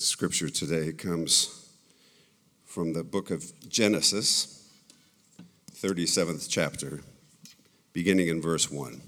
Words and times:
Scripture 0.00 0.48
today 0.48 0.92
comes 0.92 1.72
from 2.64 2.92
the 2.92 3.02
book 3.02 3.32
of 3.32 3.52
Genesis, 3.68 4.70
37th 5.74 6.46
chapter, 6.48 7.00
beginning 7.92 8.28
in 8.28 8.40
verse 8.40 8.70
1. 8.70 9.00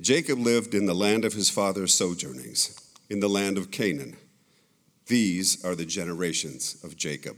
Jacob 0.00 0.38
lived 0.38 0.72
in 0.72 0.86
the 0.86 0.94
land 0.94 1.26
of 1.26 1.34
his 1.34 1.50
father's 1.50 1.92
sojournings, 1.92 2.80
in 3.10 3.20
the 3.20 3.28
land 3.28 3.58
of 3.58 3.70
Canaan. 3.70 4.16
These 5.08 5.62
are 5.62 5.74
the 5.74 5.84
generations 5.84 6.82
of 6.82 6.96
Jacob. 6.96 7.36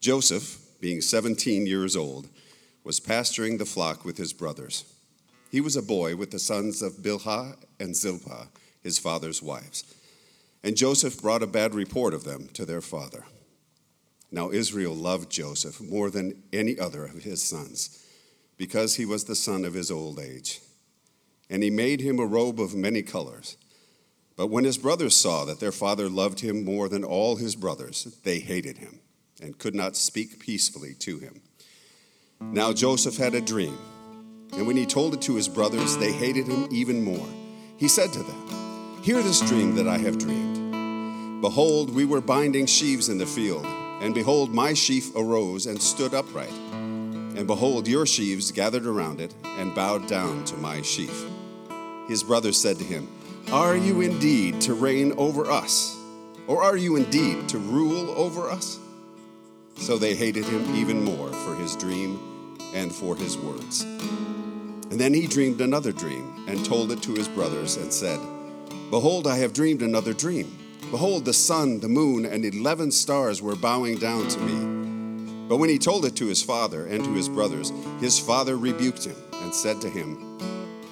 Joseph, 0.00 0.58
being 0.78 1.00
17 1.00 1.66
years 1.66 1.96
old, 1.96 2.28
was 2.84 3.00
pasturing 3.00 3.56
the 3.56 3.64
flock 3.64 4.04
with 4.04 4.18
his 4.18 4.34
brothers. 4.34 4.84
He 5.50 5.62
was 5.62 5.74
a 5.74 5.82
boy 5.82 6.16
with 6.16 6.32
the 6.32 6.38
sons 6.38 6.82
of 6.82 7.02
Bilhah 7.02 7.56
and 7.80 7.96
Zilpah, 7.96 8.48
his 8.82 8.98
father's 8.98 9.42
wives. 9.42 9.94
And 10.66 10.76
Joseph 10.76 11.22
brought 11.22 11.44
a 11.44 11.46
bad 11.46 11.76
report 11.76 12.12
of 12.12 12.24
them 12.24 12.48
to 12.54 12.66
their 12.66 12.80
father. 12.80 13.24
Now 14.32 14.50
Israel 14.50 14.96
loved 14.96 15.30
Joseph 15.30 15.80
more 15.80 16.10
than 16.10 16.42
any 16.52 16.76
other 16.76 17.04
of 17.04 17.22
his 17.22 17.40
sons, 17.40 18.04
because 18.56 18.96
he 18.96 19.06
was 19.06 19.22
the 19.24 19.36
son 19.36 19.64
of 19.64 19.74
his 19.74 19.92
old 19.92 20.18
age. 20.18 20.60
And 21.48 21.62
he 21.62 21.70
made 21.70 22.00
him 22.00 22.18
a 22.18 22.26
robe 22.26 22.58
of 22.58 22.74
many 22.74 23.02
colors. 23.02 23.56
But 24.36 24.48
when 24.48 24.64
his 24.64 24.76
brothers 24.76 25.14
saw 25.14 25.44
that 25.44 25.60
their 25.60 25.70
father 25.70 26.08
loved 26.08 26.40
him 26.40 26.64
more 26.64 26.88
than 26.88 27.04
all 27.04 27.36
his 27.36 27.54
brothers, 27.54 28.18
they 28.24 28.40
hated 28.40 28.78
him 28.78 28.98
and 29.40 29.58
could 29.58 29.76
not 29.76 29.94
speak 29.94 30.40
peacefully 30.40 30.94
to 30.94 31.20
him. 31.20 31.42
Now 32.40 32.72
Joseph 32.72 33.18
had 33.18 33.36
a 33.36 33.40
dream, 33.40 33.78
and 34.52 34.66
when 34.66 34.76
he 34.76 34.84
told 34.84 35.14
it 35.14 35.22
to 35.22 35.36
his 35.36 35.46
brothers, 35.46 35.96
they 35.98 36.10
hated 36.10 36.48
him 36.48 36.66
even 36.72 37.04
more. 37.04 37.28
He 37.76 37.86
said 37.86 38.12
to 38.14 38.22
them, 38.24 39.02
Hear 39.04 39.22
this 39.22 39.40
dream 39.48 39.76
that 39.76 39.86
I 39.86 39.98
have 39.98 40.18
dreamed. 40.18 40.55
Behold, 41.40 41.94
we 41.94 42.06
were 42.06 42.22
binding 42.22 42.64
sheaves 42.64 43.10
in 43.10 43.18
the 43.18 43.26
field, 43.26 43.66
and 44.00 44.14
behold, 44.14 44.54
my 44.54 44.72
sheaf 44.72 45.14
arose 45.14 45.66
and 45.66 45.80
stood 45.80 46.14
upright. 46.14 46.52
And 47.36 47.46
behold, 47.46 47.86
your 47.86 48.06
sheaves 48.06 48.50
gathered 48.50 48.86
around 48.86 49.20
it 49.20 49.34
and 49.44 49.74
bowed 49.74 50.06
down 50.06 50.44
to 50.46 50.56
my 50.56 50.80
sheaf. 50.80 51.26
His 52.08 52.22
brothers 52.22 52.56
said 52.56 52.78
to 52.78 52.84
him, 52.84 53.08
Are 53.52 53.76
you 53.76 54.00
indeed 54.00 54.62
to 54.62 54.72
reign 54.72 55.12
over 55.18 55.50
us? 55.50 55.94
Or 56.46 56.62
are 56.62 56.76
you 56.76 56.96
indeed 56.96 57.50
to 57.50 57.58
rule 57.58 58.10
over 58.12 58.48
us? 58.48 58.78
So 59.74 59.98
they 59.98 60.14
hated 60.14 60.46
him 60.46 60.74
even 60.74 61.04
more 61.04 61.30
for 61.30 61.54
his 61.54 61.76
dream 61.76 62.56
and 62.72 62.90
for 62.90 63.14
his 63.14 63.36
words. 63.36 63.82
And 63.82 64.98
then 64.98 65.12
he 65.12 65.26
dreamed 65.26 65.60
another 65.60 65.92
dream 65.92 66.46
and 66.48 66.64
told 66.64 66.92
it 66.92 67.02
to 67.02 67.14
his 67.14 67.28
brothers 67.28 67.76
and 67.76 67.92
said, 67.92 68.20
Behold, 68.90 69.26
I 69.26 69.36
have 69.38 69.52
dreamed 69.52 69.82
another 69.82 70.14
dream. 70.14 70.56
Behold, 70.90 71.24
the 71.24 71.32
sun, 71.32 71.80
the 71.80 71.88
moon, 71.88 72.24
and 72.24 72.44
eleven 72.44 72.92
stars 72.92 73.42
were 73.42 73.56
bowing 73.56 73.98
down 73.98 74.28
to 74.28 74.40
me. 74.40 75.48
But 75.48 75.56
when 75.56 75.68
he 75.68 75.78
told 75.78 76.04
it 76.04 76.16
to 76.16 76.26
his 76.26 76.42
father 76.42 76.86
and 76.86 77.04
to 77.04 77.12
his 77.12 77.28
brothers, 77.28 77.72
his 78.00 78.18
father 78.18 78.56
rebuked 78.56 79.04
him 79.04 79.16
and 79.34 79.54
said 79.54 79.80
to 79.80 79.90
him, 79.90 80.38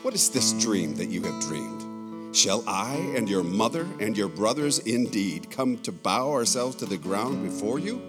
What 0.03 0.15
is 0.15 0.31
this 0.31 0.53
dream 0.55 0.97
that 0.97 1.11
you 1.11 1.23
have 1.23 1.41
dreamed? 1.43 2.35
Shall 2.35 2.65
I 2.67 2.97
and 3.17 3.29
your 3.29 3.45
mother 3.45 3.87
and 4.01 4.17
your 4.19 4.29
brothers 4.29 4.81
indeed 4.81 5.51
come 5.51 5.79
to 5.79 5.93
bow 5.93 6.33
ourselves 6.33 6.75
to 6.77 6.87
the 6.87 6.99
ground 6.99 7.45
before 7.45 7.79
you? 7.79 8.03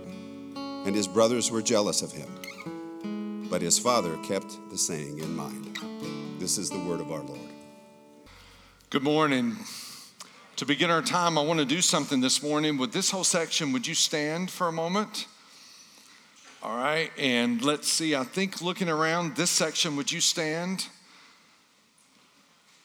And 0.56 0.96
his 0.96 1.08
brothers 1.08 1.52
were 1.52 1.62
jealous 1.62 2.02
of 2.02 2.12
him. 2.12 3.48
But 3.50 3.62
his 3.62 3.78
father 3.78 4.18
kept 4.24 4.58
the 4.72 4.78
saying 4.78 5.20
in 5.20 5.36
mind. 5.36 5.78
This 6.40 6.58
is 6.58 6.72
the 6.72 6.80
word 6.80 7.00
of 7.00 7.12
our 7.12 7.22
Lord. 7.22 7.40
Good 8.90 9.04
morning. 9.04 9.58
To 10.58 10.66
begin 10.66 10.90
our 10.90 11.02
time, 11.02 11.38
I 11.38 11.44
want 11.44 11.60
to 11.60 11.66
do 11.66 11.82
something 11.82 12.22
this 12.22 12.42
morning. 12.42 12.78
With 12.78 12.94
this 12.94 13.12
whole 13.12 13.26
section, 13.26 13.74
would 13.74 13.86
you 13.86 13.94
stand 13.94 14.50
for 14.50 14.70
a 14.70 14.72
moment? 14.72 15.28
All 16.64 16.78
right, 16.78 17.12
and 17.20 17.62
let's 17.62 17.90
see. 17.90 18.16
I 18.16 18.24
think 18.24 18.62
looking 18.62 18.88
around 18.88 19.36
this 19.36 19.50
section, 19.50 19.98
would 19.98 20.14
you 20.14 20.22
stand? 20.22 20.88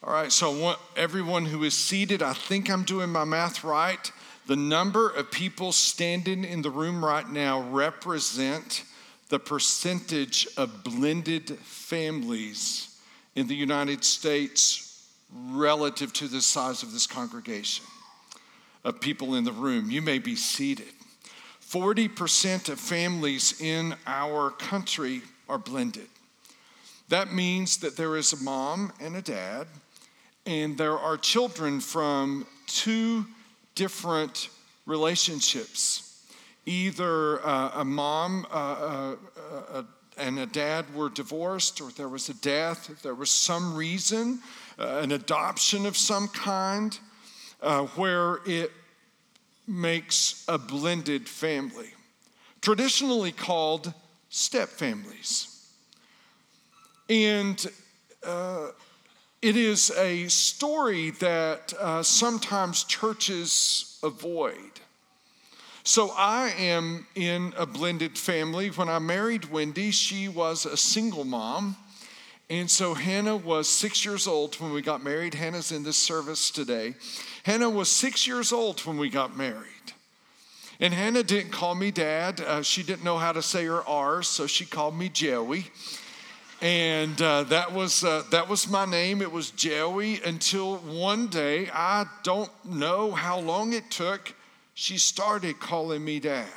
All 0.03 0.13
right, 0.13 0.33
so 0.33 0.75
everyone 0.97 1.45
who 1.47 1.63
is 1.63 1.75
seated, 1.75 2.23
I 2.23 2.33
think 2.33 2.69
I'm 2.69 2.83
doing 2.83 3.09
my 3.09 3.23
math 3.23 3.63
right. 3.63 4.11
The 4.49 4.57
number 4.57 5.09
of 5.09 5.31
people 5.31 5.71
standing 5.71 6.43
in 6.43 6.63
the 6.63 6.71
room 6.71 7.05
right 7.05 7.31
now 7.31 7.61
represent 7.61 8.83
the 9.29 9.39
percentage 9.39 10.49
of 10.57 10.83
blended 10.83 11.51
families 11.61 12.99
in 13.37 13.47
the 13.47 13.55
United 13.55 14.03
States 14.03 14.90
relative 15.33 16.13
to 16.15 16.29
the 16.29 16.41
size 16.41 16.83
of 16.83 16.93
this 16.93 17.07
congregation 17.07 17.85
of 18.85 19.01
people 19.01 19.35
in 19.35 19.45
the 19.45 19.53
room. 19.53 19.91
You 19.91 20.03
may 20.03 20.19
be 20.19 20.37
seated. 20.37 20.89
40% 21.63 22.69
of 22.69 22.81
families 22.81 23.61
in 23.61 23.95
our 24.07 24.51
country 24.51 25.23
are 25.49 25.59
blended. 25.59 26.09
That 27.09 27.33
means 27.33 27.79
that 27.79 27.97
there 27.97 28.17
is 28.17 28.33
a 28.33 28.43
mom 28.43 28.93
and 29.01 29.17
a 29.17 29.23
dad, 29.23 29.67
and 30.47 30.79
there 30.79 30.99
are 30.99 31.17
children 31.17 31.81
from 31.81 32.47
two 32.67 33.27
different 33.75 34.49
relationships. 34.87 36.25
Either 36.67 37.45
uh, 37.47 37.73
a 37.75 37.85
mom 37.85 38.47
uh, 38.51 38.55
uh, 38.55 39.17
uh 39.73 39.83
and 40.21 40.39
a 40.39 40.47
dad 40.47 40.95
were 40.95 41.09
divorced, 41.09 41.81
or 41.81 41.91
there 41.91 42.09
was 42.09 42.29
a 42.29 42.35
death, 42.35 42.91
if 42.91 43.03
there 43.03 43.15
was 43.15 43.31
some 43.31 43.75
reason 43.75 44.41
uh, 44.79 45.01
an 45.03 45.13
adoption 45.13 45.87
of 45.87 45.97
some 45.97 46.29
kind, 46.29 46.99
uh, 47.63 47.83
where 47.97 48.39
it 48.47 48.73
makes 49.67 50.45
a 50.49 50.59
blended 50.59 51.29
family, 51.29 51.91
traditionally 52.61 53.33
called 53.33 53.93
step 54.31 54.69
families. 54.69 55.69
And 57.09 57.65
uh, 58.25 58.69
it 59.43 59.57
is 59.57 59.91
a 59.93 60.29
story 60.29 61.11
that 61.13 61.75
uh, 61.79 62.03
sometimes 62.03 62.85
churches 62.85 63.99
avoid. 64.03 64.81
So 65.83 66.11
I 66.17 66.53
am 66.59 67.07
in 67.15 67.55
a 67.57 67.65
blended 67.65 68.19
family. 68.19 68.69
When 68.69 68.89
I 68.89 68.99
married 68.99 69.47
Wendy, 69.47 69.91
she 69.91 70.29
was 70.29 70.67
a 70.67 70.77
single 70.77 71.25
mom. 71.25 71.77
And 72.51 72.71
so 72.71 72.95
Hannah 72.95 73.37
was 73.37 73.69
six 73.69 74.05
years 74.05 74.27
old 74.27 74.57
when 74.57 74.73
we 74.73 74.83
got 74.83 75.03
married. 75.03 75.35
Hannah's 75.35 75.73
in 75.73 75.85
this 75.85 75.97
service 75.97 76.51
today. 76.51 76.95
Hannah 77.45 77.71
was 77.71 77.89
six 77.89 78.27
years 78.27 78.53
old 78.53 78.81
when 78.81 78.99
we 78.99 79.09
got 79.09 79.37
married. 79.37 79.67
And 80.81 80.93
Hannah 80.93 81.23
didn't 81.23 81.53
call 81.53 81.75
me 81.75 81.91
dad. 81.91 82.41
Uh, 82.41 82.63
she 82.63 82.83
didn't 82.83 83.05
know 83.05 83.19
how 83.19 83.33
to 83.33 83.43
say 83.43 83.67
her 83.67 83.83
R's, 83.87 84.29
so 84.29 84.47
she 84.47 84.67
called 84.67 84.97
me 84.97 85.09
Joey. 85.09 85.67
And 86.61 87.21
uh, 87.23 87.45
that, 87.45 87.73
was, 87.73 88.03
uh, 88.03 88.25
that 88.33 88.49
was 88.49 88.69
my 88.69 88.85
name. 88.85 89.23
It 89.23 89.31
was 89.31 89.51
Joey 89.51 90.21
until 90.23 90.79
one 90.79 91.29
day, 91.29 91.71
I 91.73 92.07
don't 92.23 92.51
know 92.65 93.13
how 93.13 93.39
long 93.39 93.73
it 93.73 93.91
took, 93.91 94.35
she 94.81 94.97
started 94.97 95.61
calling 95.61 96.03
me 96.03 96.19
dad. 96.19 96.49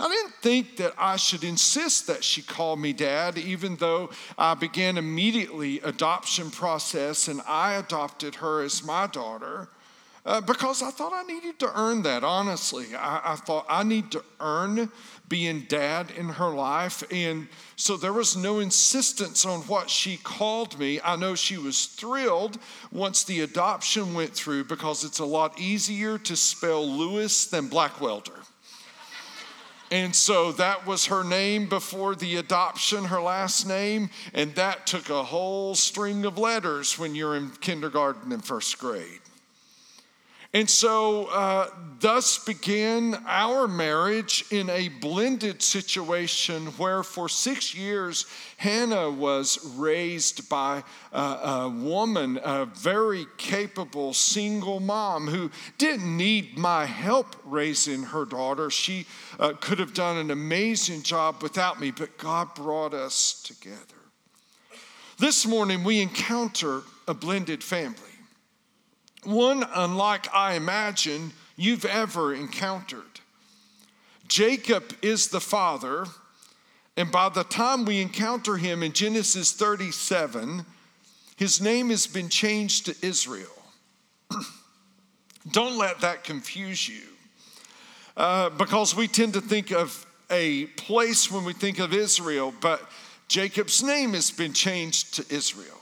I 0.00 0.08
didn't 0.08 0.34
think 0.42 0.76
that 0.78 0.92
I 0.98 1.14
should 1.14 1.44
insist 1.44 2.08
that 2.08 2.24
she 2.24 2.42
call 2.42 2.74
me 2.74 2.92
dad, 2.92 3.38
even 3.38 3.76
though 3.76 4.10
I 4.36 4.54
began 4.54 4.98
immediately 4.98 5.78
adoption 5.82 6.50
process 6.50 7.28
and 7.28 7.40
I 7.46 7.74
adopted 7.74 8.34
her 8.34 8.64
as 8.64 8.82
my 8.82 9.06
daughter. 9.06 9.68
Uh, 10.28 10.42
because 10.42 10.82
I 10.82 10.90
thought 10.90 11.14
I 11.14 11.22
needed 11.22 11.58
to 11.60 11.72
earn 11.74 12.02
that, 12.02 12.22
honestly. 12.22 12.94
I, 12.94 13.32
I, 13.32 13.36
thought 13.36 13.64
I 13.66 13.82
need 13.82 14.10
to 14.10 14.22
earn 14.40 14.90
being 15.26 15.60
dad 15.68 16.10
in 16.10 16.28
her 16.28 16.50
life. 16.50 17.02
And 17.10 17.48
so 17.76 17.96
there 17.96 18.12
was 18.12 18.36
no 18.36 18.58
insistence 18.58 19.46
on 19.46 19.60
what 19.62 19.88
she 19.88 20.18
called 20.18 20.78
me. 20.78 21.00
I 21.02 21.16
know 21.16 21.34
she 21.34 21.56
was 21.56 21.86
thrilled 21.86 22.58
once 22.92 23.24
the 23.24 23.40
adoption 23.40 24.12
went 24.12 24.34
through 24.34 24.64
because 24.64 25.02
it's 25.02 25.18
a 25.18 25.24
lot 25.24 25.58
easier 25.58 26.18
to 26.18 26.36
spell 26.36 26.86
Lewis 26.86 27.46
than 27.46 27.70
Blackwelder. 27.70 28.44
And 29.90 30.14
so 30.14 30.52
that 30.52 30.86
was 30.86 31.06
her 31.06 31.24
name 31.24 31.70
before 31.70 32.14
the 32.14 32.36
adoption, 32.36 33.06
her 33.06 33.22
last 33.22 33.66
name. 33.66 34.10
And 34.34 34.54
that 34.56 34.86
took 34.86 35.08
a 35.08 35.24
whole 35.24 35.74
string 35.74 36.26
of 36.26 36.36
letters 36.36 36.98
when 36.98 37.14
you're 37.14 37.34
in 37.34 37.48
kindergarten 37.62 38.30
and 38.30 38.44
first 38.44 38.78
grade. 38.78 39.17
And 40.54 40.68
so, 40.68 41.26
uh, 41.26 41.68
thus 42.00 42.42
began 42.42 43.22
our 43.26 43.68
marriage 43.68 44.46
in 44.50 44.70
a 44.70 44.88
blended 44.88 45.60
situation 45.60 46.68
where 46.78 47.02
for 47.02 47.28
six 47.28 47.74
years 47.74 48.24
Hannah 48.56 49.10
was 49.10 49.58
raised 49.76 50.48
by 50.48 50.84
a, 51.12 51.20
a 51.20 51.68
woman, 51.68 52.40
a 52.42 52.64
very 52.64 53.26
capable 53.36 54.14
single 54.14 54.80
mom 54.80 55.26
who 55.26 55.50
didn't 55.76 56.16
need 56.16 56.56
my 56.56 56.86
help 56.86 57.36
raising 57.44 58.04
her 58.04 58.24
daughter. 58.24 58.70
She 58.70 59.04
uh, 59.38 59.52
could 59.60 59.78
have 59.78 59.92
done 59.92 60.16
an 60.16 60.30
amazing 60.30 61.02
job 61.02 61.42
without 61.42 61.78
me, 61.78 61.90
but 61.90 62.16
God 62.16 62.54
brought 62.54 62.94
us 62.94 63.42
together. 63.42 63.76
This 65.18 65.46
morning 65.46 65.84
we 65.84 66.00
encounter 66.00 66.82
a 67.06 67.12
blended 67.12 67.62
family. 67.62 68.07
One 69.24 69.64
unlike 69.74 70.32
I 70.34 70.54
imagine 70.54 71.32
you've 71.56 71.84
ever 71.84 72.34
encountered. 72.34 73.02
Jacob 74.28 74.94
is 75.02 75.28
the 75.28 75.40
father, 75.40 76.06
and 76.96 77.10
by 77.10 77.28
the 77.28 77.44
time 77.44 77.84
we 77.84 78.00
encounter 78.00 78.56
him 78.56 78.82
in 78.82 78.92
Genesis 78.92 79.52
37, 79.52 80.64
his 81.36 81.60
name 81.60 81.90
has 81.90 82.06
been 82.06 82.28
changed 82.28 82.86
to 82.86 83.06
Israel. 83.06 83.46
Don't 85.52 85.78
let 85.78 86.00
that 86.00 86.24
confuse 86.24 86.88
you. 86.88 87.02
Uh, 88.16 88.50
because 88.50 88.96
we 88.96 89.06
tend 89.06 89.32
to 89.34 89.40
think 89.40 89.70
of 89.70 90.04
a 90.30 90.66
place 90.66 91.30
when 91.30 91.44
we 91.44 91.52
think 91.52 91.78
of 91.78 91.94
Israel, 91.94 92.52
but 92.60 92.82
Jacob's 93.28 93.82
name 93.82 94.14
has 94.14 94.30
been 94.30 94.52
changed 94.52 95.14
to 95.14 95.34
Israel. 95.34 95.78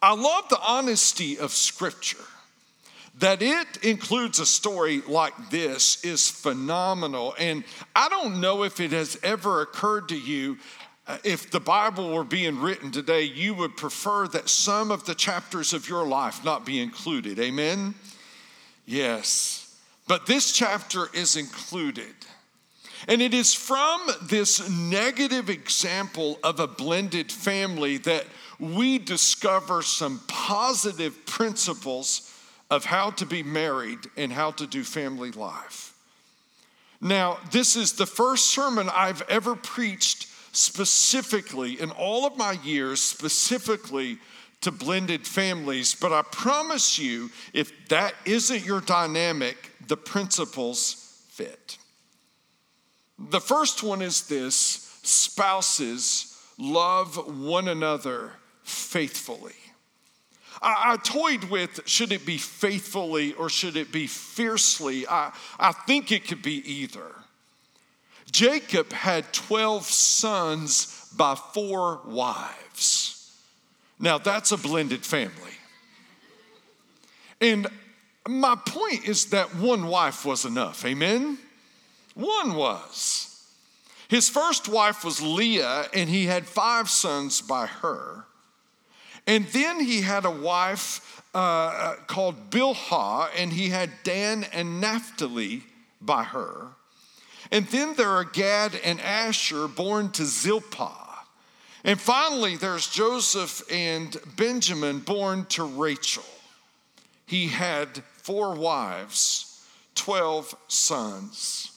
I 0.00 0.14
love 0.14 0.48
the 0.48 0.60
honesty 0.60 1.38
of 1.38 1.52
Scripture. 1.52 2.24
That 3.18 3.42
it 3.42 3.78
includes 3.82 4.38
a 4.38 4.46
story 4.46 5.02
like 5.08 5.50
this 5.50 6.04
is 6.04 6.30
phenomenal. 6.30 7.34
And 7.38 7.64
I 7.94 8.08
don't 8.08 8.40
know 8.40 8.62
if 8.62 8.80
it 8.80 8.92
has 8.92 9.18
ever 9.22 9.62
occurred 9.62 10.08
to 10.10 10.18
you 10.18 10.58
uh, 11.08 11.16
if 11.24 11.50
the 11.50 11.58
Bible 11.58 12.12
were 12.12 12.22
being 12.22 12.60
written 12.60 12.90
today, 12.90 13.22
you 13.22 13.54
would 13.54 13.78
prefer 13.78 14.28
that 14.28 14.50
some 14.50 14.90
of 14.90 15.06
the 15.06 15.14
chapters 15.14 15.72
of 15.72 15.88
your 15.88 16.06
life 16.06 16.44
not 16.44 16.66
be 16.66 16.80
included. 16.80 17.38
Amen? 17.38 17.94
Yes. 18.84 19.74
But 20.06 20.26
this 20.26 20.52
chapter 20.52 21.08
is 21.14 21.34
included. 21.36 22.14
And 23.06 23.22
it 23.22 23.32
is 23.32 23.54
from 23.54 24.06
this 24.24 24.68
negative 24.68 25.48
example 25.48 26.38
of 26.44 26.60
a 26.60 26.66
blended 26.66 27.32
family 27.32 27.96
that 27.98 28.26
we 28.60 28.98
discover 28.98 29.80
some 29.80 30.20
positive 30.28 31.24
principles 31.24 32.27
of 32.70 32.84
how 32.84 33.10
to 33.10 33.26
be 33.26 33.42
married 33.42 33.98
and 34.16 34.32
how 34.32 34.50
to 34.52 34.66
do 34.66 34.84
family 34.84 35.30
life. 35.30 35.94
Now, 37.00 37.38
this 37.52 37.76
is 37.76 37.92
the 37.92 38.06
first 38.06 38.46
sermon 38.46 38.90
I've 38.92 39.22
ever 39.22 39.54
preached 39.54 40.26
specifically 40.52 41.80
in 41.80 41.90
all 41.92 42.26
of 42.26 42.36
my 42.36 42.52
years, 42.64 43.00
specifically 43.00 44.18
to 44.62 44.72
blended 44.72 45.26
families. 45.26 45.94
But 45.94 46.12
I 46.12 46.22
promise 46.22 46.98
you, 46.98 47.30
if 47.52 47.88
that 47.88 48.14
isn't 48.24 48.64
your 48.64 48.80
dynamic, 48.80 49.56
the 49.86 49.96
principles 49.96 51.22
fit. 51.28 51.78
The 53.18 53.40
first 53.40 53.82
one 53.82 54.02
is 54.02 54.26
this 54.26 54.98
spouses 55.02 56.36
love 56.58 57.40
one 57.40 57.68
another 57.68 58.32
faithfully. 58.64 59.54
I, 60.60 60.92
I, 60.92 60.96
toyed 60.96 61.44
with 61.44 61.80
should 61.86 62.12
it 62.12 62.26
be 62.26 62.38
faithfully 62.38 63.32
or 63.34 63.48
should 63.48 63.76
it 63.76 63.92
be 63.92 64.06
fiercely? 64.06 65.06
I, 65.06 65.32
I 65.58 65.72
think 65.72 66.10
it 66.12 66.26
could 66.26 66.42
be 66.42 66.56
either. 66.70 67.14
Jacob 68.30 68.92
had 68.92 69.32
12 69.32 69.84
sons 69.84 71.08
by 71.16 71.34
four 71.34 72.00
wives. 72.06 73.32
Now, 73.98 74.18
that's 74.18 74.52
a 74.52 74.56
blended 74.56 75.04
family. 75.04 75.52
And 77.40 77.66
my 78.28 78.56
point 78.56 79.06
is 79.06 79.26
that 79.26 79.54
one 79.54 79.86
wife 79.86 80.24
was 80.24 80.44
enough. 80.44 80.84
Amen? 80.84 81.38
One 82.14 82.54
was. 82.54 83.24
His 84.08 84.28
first 84.28 84.68
wife 84.68 85.04
was 85.04 85.20
Leah, 85.20 85.86
and 85.94 86.08
he 86.08 86.26
had 86.26 86.46
five 86.46 86.88
sons 86.88 87.40
by 87.40 87.66
her. 87.66 88.24
And 89.28 89.44
then 89.48 89.78
he 89.78 90.00
had 90.00 90.24
a 90.24 90.30
wife 90.30 91.22
uh, 91.34 91.38
uh 91.38 91.96
called 92.06 92.50
Bilhah, 92.50 93.28
and 93.36 93.52
he 93.52 93.68
had 93.68 93.90
Dan 94.02 94.44
and 94.52 94.80
Naphtali 94.80 95.64
by 96.00 96.24
her. 96.24 96.68
And 97.50 97.66
then 97.66 97.94
there 97.94 98.08
are 98.08 98.24
Gad 98.24 98.80
and 98.82 99.00
Asher 99.00 99.68
born 99.68 100.10
to 100.12 100.24
Zilpah. 100.24 101.26
And 101.84 102.00
finally, 102.00 102.56
there's 102.56 102.88
Joseph 102.88 103.62
and 103.70 104.16
Benjamin 104.36 105.00
born 105.00 105.44
to 105.50 105.64
Rachel. 105.64 106.24
He 107.26 107.48
had 107.48 108.02
four 108.16 108.54
wives, 108.54 109.62
12 109.94 110.54
sons. 110.68 111.70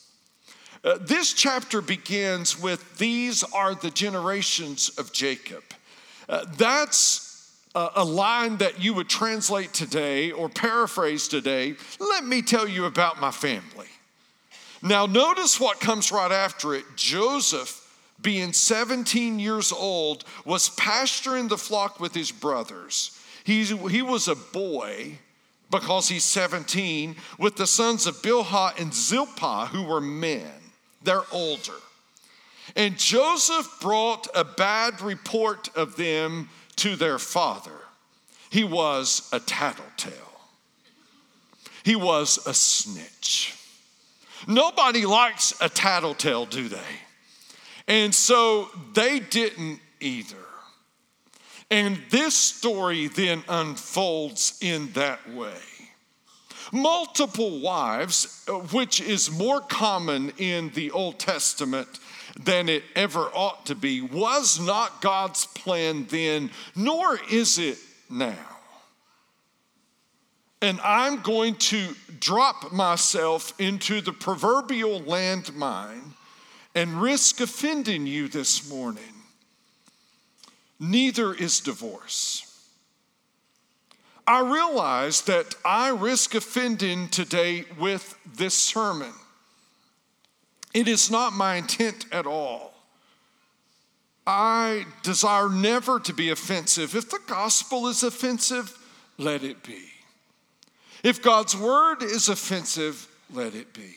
Uh, 0.84 0.98
this 1.02 1.34
chapter 1.34 1.82
begins 1.82 2.60
with 2.60 2.98
These 2.98 3.44
are 3.44 3.76
the 3.76 3.92
generations 3.92 4.90
of 4.98 5.12
Jacob. 5.12 5.64
Uh, 6.28 6.46
that's 6.58 7.31
a, 7.76 8.04
line 8.04 8.58
that 8.58 8.84
you 8.84 8.94
would 8.94 9.08
translate 9.08 9.74
today 9.74 10.32
or 10.32 10.50
paraphrase 10.50 11.28
today. 11.28 11.76
Let 12.00 12.26
me 12.26 12.42
tell 12.42 12.68
you 12.68 12.86
about 12.86 13.22
my 13.22 13.32
family. 13.32 13.88
Now, 14.82 15.06
notice 15.06 15.60
what 15.60 15.80
comes 15.80 16.12
right 16.12 16.32
after 16.32 16.74
it. 16.74 16.84
Joseph, 16.96 17.78
being 18.22 18.52
17 18.52 19.40
years 19.40 19.72
old, 19.72 20.26
was 20.44 20.70
pasturing 20.70 21.48
the 21.48 21.58
flock 21.58 22.00
with 22.00 22.14
his 22.14 22.32
brothers. 22.32 23.18
He, 23.44 23.64
he 23.64 24.02
was 24.02 24.28
a 24.28 24.36
boy 24.36 25.20
because 25.70 26.10
he's 26.10 26.26
17 26.26 27.16
with 27.40 27.56
the 27.56 27.68
sons 27.68 28.06
of 28.06 28.16
Bilhah 28.22 28.80
and 28.80 28.94
Zilpah, 28.94 29.68
who 29.68 29.84
were 29.84 30.02
men. 30.02 30.52
They're 31.04 31.24
older. 31.32 31.74
And 32.76 32.98
Joseph 32.98 33.80
brought 33.82 34.28
a 34.36 34.44
bad 34.44 35.02
report 35.02 35.70
of 35.76 35.96
them 35.96 36.50
to 36.82 36.96
their 36.96 37.20
father. 37.20 37.78
He 38.50 38.64
was 38.64 39.30
a 39.32 39.40
tattletale, 39.40 40.42
he 41.84 41.96
was 41.96 42.46
a 42.48 42.54
snitch. 42.54 43.56
Nobody 44.48 45.06
likes 45.06 45.54
a 45.62 45.70
tattletale, 45.70 46.48
do 46.48 46.68
they? 46.68 46.92
And 47.88 48.16
so 48.16 48.70
they 48.96 49.20
didn't 49.20 49.80
either. 50.00 50.36
And 51.70 52.00
this 52.10 52.36
story 52.36 53.08
then 53.08 53.44
unfolds 53.48 54.58
in 54.62 54.92
that 54.94 55.30
way. 55.32 55.62
Multiple 56.72 57.60
wives, 57.60 58.44
which 58.72 59.00
is 59.00 59.30
more 59.30 59.62
common 59.62 60.34
in 60.38 60.72
the 60.72 60.90
Old 60.90 61.20
Testament 61.20 62.00
than 62.40 62.70
it 62.70 62.84
ever 62.96 63.30
ought 63.34 63.66
to 63.68 63.76
be, 63.76 64.02
was 64.02 64.60
not 64.60 65.02
God's 65.02 65.46
plan 65.46 66.06
then, 66.10 66.52
nor 66.76 67.20
is 67.30 67.58
it 67.58 67.78
now. 68.10 68.36
And 70.62 70.80
I'm 70.82 71.22
going 71.22 71.56
to 71.56 71.96
drop 72.20 72.72
myself 72.72 73.54
into 73.60 74.00
the 74.00 74.14
proverbial 74.14 75.02
landmine 75.02 76.14
and 76.76 77.02
risk 77.02 77.42
offending 77.42 78.06
you 78.06 78.28
this 78.28 78.70
morning. 78.70 79.04
Neither 80.80 81.34
is 81.34 81.60
divorce. 81.60 82.48
I 84.28 84.40
realize 84.42 85.22
that 85.22 85.56
I 85.66 85.90
risk 85.90 86.36
offending 86.36 87.10
today 87.10 87.66
with 87.80 88.18
this 88.38 88.56
sermon. 88.56 89.14
It 90.74 90.88
is 90.88 91.12
not 91.12 91.34
my 91.34 91.56
intent 91.56 92.06
at 92.12 92.26
all. 92.26 92.74
I 94.26 94.86
desire 95.04 95.50
never 95.50 96.00
to 96.00 96.14
be 96.14 96.30
offensive. 96.30 96.96
If 96.96 97.10
the 97.10 97.20
gospel 97.28 97.88
is 97.88 98.04
offensive, 98.04 98.78
let 99.18 99.44
it 99.44 99.64
be. 99.64 99.82
If 101.04 101.22
God's 101.22 101.58
word 101.58 102.04
is 102.04 102.30
offensive, 102.30 103.08
let 103.34 103.56
it 103.56 103.74
be. 103.74 103.96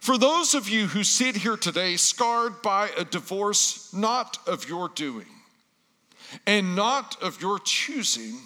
For 0.00 0.16
those 0.16 0.54
of 0.54 0.68
you 0.68 0.86
who 0.86 1.04
sit 1.04 1.36
here 1.36 1.56
today 1.56 1.96
scarred 1.96 2.62
by 2.62 2.90
a 2.96 3.04
divorce 3.04 3.92
not 3.92 4.38
of 4.46 4.68
your 4.68 4.88
doing 4.88 5.26
and 6.46 6.74
not 6.74 7.22
of 7.22 7.40
your 7.42 7.58
choosing, 7.58 8.38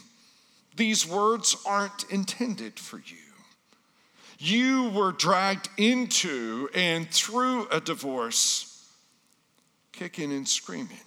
these 0.76 1.06
words 1.06 1.56
aren't 1.64 2.04
intended 2.10 2.78
for 2.78 2.98
you. 2.98 3.23
You 4.44 4.90
were 4.90 5.12
dragged 5.12 5.70
into 5.78 6.68
and 6.74 7.10
through 7.10 7.66
a 7.68 7.80
divorce, 7.80 8.86
kicking 9.90 10.30
and 10.32 10.46
screaming. 10.46 10.98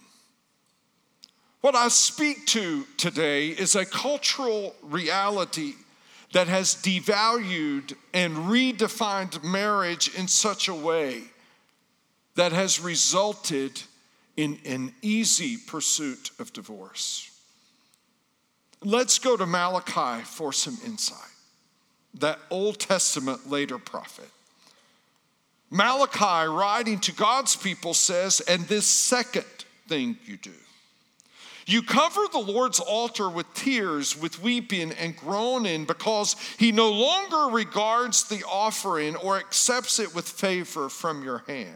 What 1.60 1.76
I 1.76 1.86
speak 1.86 2.46
to 2.46 2.84
today 2.96 3.50
is 3.50 3.76
a 3.76 3.86
cultural 3.86 4.74
reality 4.82 5.74
that 6.32 6.48
has 6.48 6.74
devalued 6.74 7.94
and 8.12 8.34
redefined 8.34 9.44
marriage 9.44 10.12
in 10.16 10.26
such 10.26 10.66
a 10.66 10.74
way 10.74 11.22
that 12.34 12.50
has 12.50 12.80
resulted 12.80 13.80
in 14.36 14.58
an 14.64 14.92
easy 15.00 15.58
pursuit 15.58 16.32
of 16.40 16.52
divorce. 16.52 17.30
Let's 18.82 19.20
go 19.20 19.36
to 19.36 19.46
Malachi 19.46 20.24
for 20.24 20.52
some 20.52 20.76
insight, 20.84 21.30
that 22.14 22.38
Old 22.50 22.78
Testament 22.78 23.48
later 23.50 23.78
prophet. 23.78 24.28
Malachi, 25.70 26.48
writing 26.48 26.98
to 27.00 27.12
God's 27.12 27.54
people, 27.54 27.94
says, 27.94 28.40
And 28.40 28.62
this 28.64 28.86
second 28.86 29.44
thing 29.86 30.16
you 30.24 30.36
do 30.36 30.52
You 31.66 31.82
cover 31.82 32.22
the 32.32 32.38
Lord's 32.38 32.80
altar 32.80 33.28
with 33.28 33.52
tears, 33.54 34.18
with 34.18 34.42
weeping 34.42 34.92
and 34.92 35.14
groaning, 35.14 35.84
because 35.84 36.36
he 36.58 36.72
no 36.72 36.90
longer 36.90 37.54
regards 37.54 38.24
the 38.24 38.42
offering 38.50 39.16
or 39.16 39.36
accepts 39.36 39.98
it 39.98 40.14
with 40.14 40.26
favor 40.26 40.88
from 40.88 41.22
your 41.22 41.44
hand. 41.46 41.74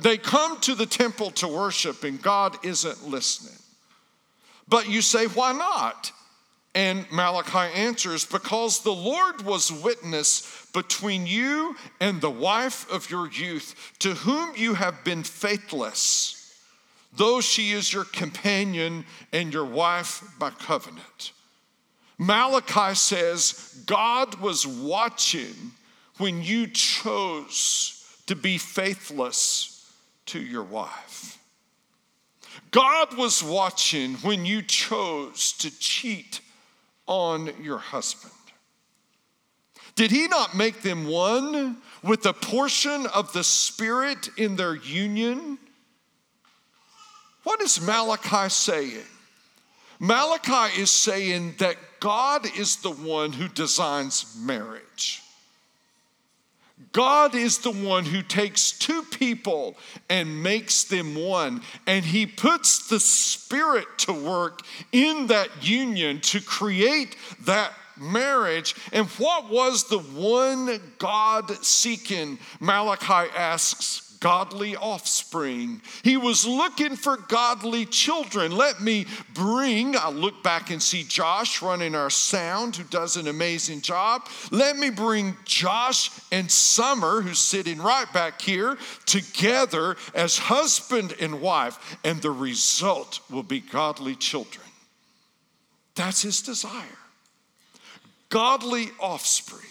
They 0.00 0.18
come 0.18 0.60
to 0.60 0.74
the 0.74 0.84
temple 0.84 1.30
to 1.32 1.48
worship, 1.48 2.04
and 2.04 2.20
God 2.20 2.58
isn't 2.62 3.08
listening. 3.08 3.58
But 4.68 4.88
you 4.88 5.00
say, 5.00 5.26
why 5.26 5.52
not? 5.52 6.12
And 6.74 7.10
Malachi 7.12 7.74
answers, 7.74 8.24
Because 8.24 8.80
the 8.80 8.92
Lord 8.92 9.42
was 9.42 9.70
witness 9.70 10.66
between 10.72 11.26
you 11.26 11.76
and 12.00 12.20
the 12.20 12.30
wife 12.30 12.90
of 12.90 13.10
your 13.10 13.28
youth, 13.28 13.92
to 13.98 14.14
whom 14.14 14.54
you 14.56 14.74
have 14.74 15.04
been 15.04 15.22
faithless, 15.22 16.38
though 17.14 17.42
she 17.42 17.72
is 17.72 17.92
your 17.92 18.04
companion 18.04 19.04
and 19.32 19.52
your 19.52 19.66
wife 19.66 20.22
by 20.38 20.50
covenant. 20.50 21.32
Malachi 22.16 22.94
says, 22.94 23.82
God 23.86 24.36
was 24.36 24.66
watching 24.66 25.72
when 26.18 26.42
you 26.42 26.68
chose 26.68 28.02
to 28.26 28.36
be 28.36 28.56
faithless 28.56 29.92
to 30.26 30.40
your 30.40 30.62
wife. 30.62 31.38
God 32.70 33.18
was 33.18 33.42
watching 33.42 34.14
when 34.16 34.46
you 34.46 34.62
chose 34.62 35.52
to 35.54 35.78
cheat 35.78 36.40
on 37.12 37.50
your 37.60 37.76
husband? 37.76 38.32
Did 39.94 40.10
he 40.10 40.28
not 40.28 40.56
make 40.56 40.80
them 40.80 41.06
one 41.06 41.76
with 42.02 42.24
a 42.24 42.32
portion 42.32 43.06
of 43.08 43.30
the 43.34 43.44
Spirit 43.44 44.30
in 44.38 44.56
their 44.56 44.74
union? 44.74 45.58
What 47.42 47.60
is 47.60 47.82
Malachi 47.82 48.48
saying? 48.48 49.04
Malachi 50.00 50.80
is 50.80 50.90
saying 50.90 51.56
that 51.58 51.76
God 52.00 52.46
is 52.58 52.76
the 52.76 52.90
one 52.90 53.32
who 53.32 53.46
designs 53.48 54.34
marriage. 54.40 55.21
God 56.92 57.34
is 57.34 57.58
the 57.58 57.70
one 57.70 58.04
who 58.04 58.22
takes 58.22 58.72
two 58.72 59.02
people 59.02 59.76
and 60.10 60.42
makes 60.42 60.84
them 60.84 61.14
one, 61.14 61.62
and 61.86 62.04
He 62.04 62.26
puts 62.26 62.88
the 62.88 63.00
Spirit 63.00 63.86
to 63.98 64.12
work 64.12 64.60
in 64.92 65.28
that 65.28 65.66
union 65.66 66.20
to 66.20 66.40
create 66.40 67.16
that 67.44 67.72
marriage. 67.98 68.74
And 68.92 69.06
what 69.10 69.50
was 69.50 69.84
the 69.84 69.98
one 69.98 70.80
God 70.98 71.50
seeking? 71.64 72.38
Malachi 72.60 73.30
asks 73.36 74.01
godly 74.22 74.76
offspring. 74.76 75.82
He 76.04 76.16
was 76.16 76.46
looking 76.46 76.94
for 76.94 77.16
godly 77.16 77.84
children. 77.84 78.52
Let 78.52 78.80
me 78.80 79.06
bring, 79.34 79.96
I 79.96 80.10
look 80.10 80.44
back 80.44 80.70
and 80.70 80.80
see 80.80 81.02
Josh 81.02 81.60
running 81.60 81.96
our 81.96 82.08
sound, 82.08 82.76
who 82.76 82.84
does 82.84 83.16
an 83.16 83.26
amazing 83.26 83.80
job. 83.80 84.28
Let 84.52 84.76
me 84.76 84.90
bring 84.90 85.36
Josh 85.44 86.10
and 86.30 86.48
Summer, 86.48 87.20
who's 87.20 87.40
sitting 87.40 87.78
right 87.78 88.10
back 88.12 88.40
here, 88.40 88.78
together 89.06 89.96
as 90.14 90.38
husband 90.38 91.16
and 91.20 91.40
wife, 91.40 91.98
and 92.04 92.22
the 92.22 92.30
result 92.30 93.18
will 93.28 93.42
be 93.42 93.58
godly 93.58 94.14
children. 94.14 94.64
That's 95.96 96.22
his 96.22 96.40
desire. 96.42 96.98
Godly 98.28 98.90
offspring. 99.00 99.66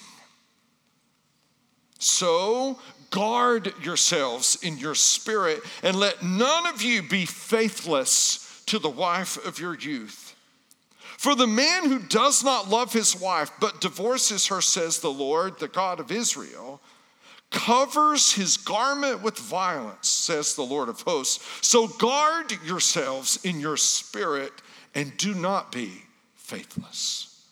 So 2.00 2.80
guard 3.12 3.74
yourselves 3.84 4.58
in 4.64 4.78
your 4.78 4.96
spirit, 4.96 5.62
and 5.84 5.96
let 5.96 6.24
none 6.24 6.66
of 6.66 6.82
you 6.82 7.04
be 7.04 7.26
faithless 7.26 8.64
to 8.66 8.80
the 8.80 8.90
wife 8.90 9.38
of 9.46 9.60
your 9.60 9.76
youth. 9.76 10.36
For 11.18 11.36
the 11.36 11.46
man 11.46 11.86
who 11.86 12.00
does 12.00 12.44
not 12.44 12.70
love 12.70 12.94
his 12.94 13.16
wife, 13.16 13.52
but 13.60 13.80
divorces 13.80 14.48
her, 14.48 14.60
says 14.60 15.00
the 15.00 15.12
Lord, 15.12 15.60
the 15.60 15.68
God 15.68 16.00
of 16.00 16.12
Israel, 16.12 16.82
covers 17.52 18.32
his 18.32 18.58
garment 18.58 19.22
with 19.22 19.38
violence, 19.38 20.10
says 20.10 20.56
the 20.56 20.64
Lord 20.64 20.90
of 20.90 21.02
hosts. 21.02 21.46
So 21.62 21.88
guard 21.88 22.54
yourselves 22.66 23.40
in 23.44 23.60
your 23.60 23.78
spirit 23.78 24.54
and 24.96 25.16
do 25.18 25.36
not 25.36 25.72
be 25.72 25.92
faithless. 26.36 27.46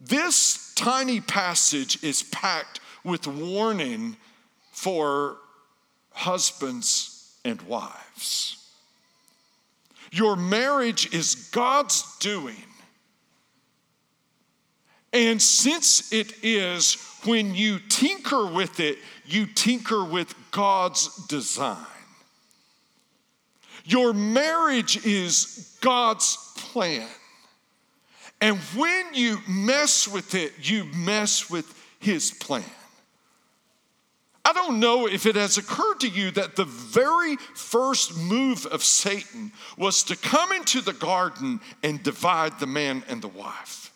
This 0.00 0.72
tiny 0.76 1.20
passage 1.20 2.02
is 2.04 2.22
packed 2.22 2.80
with 3.04 3.26
warning 3.26 4.16
for 4.72 5.38
husbands 6.12 7.36
and 7.44 7.60
wives. 7.62 8.56
Your 10.12 10.36
marriage 10.36 11.14
is 11.14 11.50
God's 11.52 12.18
doing. 12.18 12.56
And 15.12 15.40
since 15.40 16.12
it 16.12 16.44
is, 16.44 16.94
when 17.24 17.54
you 17.54 17.78
tinker 17.88 18.46
with 18.46 18.80
it, 18.80 18.98
you 19.26 19.46
tinker 19.46 20.04
with 20.04 20.34
God's 20.50 21.26
design. 21.26 21.76
Your 23.84 24.12
marriage 24.12 25.04
is 25.04 25.76
God's 25.80 26.36
plan. 26.56 27.08
And 28.40 28.56
when 28.76 29.06
you 29.14 29.38
mess 29.48 30.08
with 30.08 30.34
it, 30.34 30.52
you 30.62 30.84
mess 30.84 31.50
with 31.50 31.74
His 31.98 32.30
plan. 32.30 32.64
I 34.44 34.52
don't 34.52 34.80
know 34.80 35.06
if 35.06 35.26
it 35.26 35.36
has 35.36 35.58
occurred 35.58 36.00
to 36.00 36.08
you 36.08 36.30
that 36.32 36.56
the 36.56 36.64
very 36.64 37.36
first 37.54 38.16
move 38.16 38.66
of 38.66 38.82
Satan 38.82 39.52
was 39.76 40.02
to 40.04 40.16
come 40.16 40.52
into 40.52 40.80
the 40.80 40.94
garden 40.94 41.60
and 41.82 42.02
divide 42.02 42.58
the 42.58 42.66
man 42.66 43.04
and 43.08 43.20
the 43.20 43.28
wife. 43.28 43.92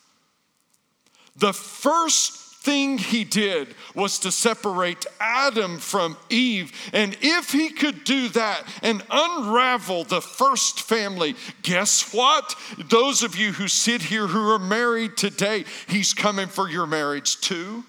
The 1.37 1.53
first 1.53 2.45
thing 2.65 2.97
he 2.97 3.25
did 3.25 3.75
was 3.95 4.19
to 4.21 4.33
separate 4.33 5.05
Adam 5.21 5.79
from 5.79 6.17
Eve. 6.31 6.73
And 6.93 7.17
if 7.21 7.53
he 7.53 7.69
could 7.69 8.05
do 8.05 8.29
that 8.31 8.63
and 8.83 9.03
unravel 9.11 10.05
the 10.05 10.23
first 10.23 10.81
family, 10.81 11.37
guess 11.63 12.13
what? 12.15 12.57
Those 12.89 13.23
of 13.23 13.37
you 13.37 13.53
who 13.53 13.69
sit 13.69 14.01
here 14.03 14.27
who 14.27 14.51
are 14.51 14.59
married 14.59 15.17
today, 15.17 15.65
he's 15.89 16.15
coming 16.15 16.49
for 16.49 16.69
your 16.69 16.87
marriage 16.87 17.41
too. 17.41 17.85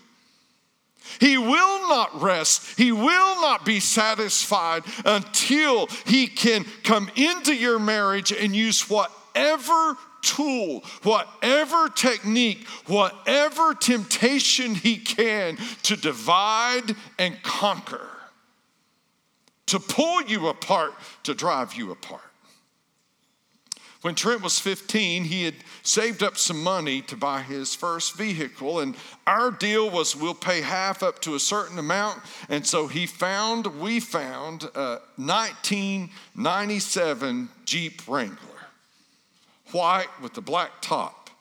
He 1.19 1.37
will 1.37 1.89
not 1.89 2.21
rest. 2.21 2.77
He 2.77 2.91
will 2.91 3.41
not 3.41 3.65
be 3.65 3.79
satisfied 3.79 4.83
until 5.05 5.87
he 6.05 6.27
can 6.27 6.65
come 6.83 7.09
into 7.15 7.55
your 7.55 7.79
marriage 7.79 8.31
and 8.31 8.55
use 8.55 8.89
whatever 8.89 9.97
tool, 10.21 10.83
whatever 11.03 11.87
technique, 11.89 12.67
whatever 12.87 13.73
temptation 13.73 14.75
he 14.75 14.97
can 14.97 15.57
to 15.83 15.95
divide 15.95 16.95
and 17.19 17.41
conquer, 17.43 18.09
to 19.67 19.79
pull 19.79 20.23
you 20.23 20.47
apart, 20.47 20.93
to 21.23 21.33
drive 21.33 21.75
you 21.75 21.91
apart. 21.91 22.21
When 24.05 24.13
Trent 24.13 24.43
was 24.43 24.59
15, 24.59 25.23
he 25.23 25.45
had 25.45 25.55
saved 25.81 26.21
up 26.21 26.37
some 26.37 26.61
money 26.61 27.01
to 27.01 27.17
buy 27.17 27.41
his 27.41 27.73
first 27.73 28.15
vehicle, 28.15 28.79
and 28.79 28.95
our 29.25 29.49
deal 29.49 29.89
was 29.89 30.15
we'll 30.15 30.35
pay 30.35 30.61
half 30.61 31.01
up 31.01 31.17
to 31.21 31.33
a 31.33 31.39
certain 31.39 31.79
amount. 31.79 32.21
And 32.47 32.67
so 32.67 32.85
he 32.85 33.07
found, 33.07 33.65
we 33.81 33.99
found 33.99 34.65
a 34.75 34.99
1997 35.15 37.49
Jeep 37.65 38.07
Wrangler, 38.07 38.37
white 39.71 40.21
with 40.21 40.35
the 40.35 40.41
black 40.41 40.69
top. 40.81 41.31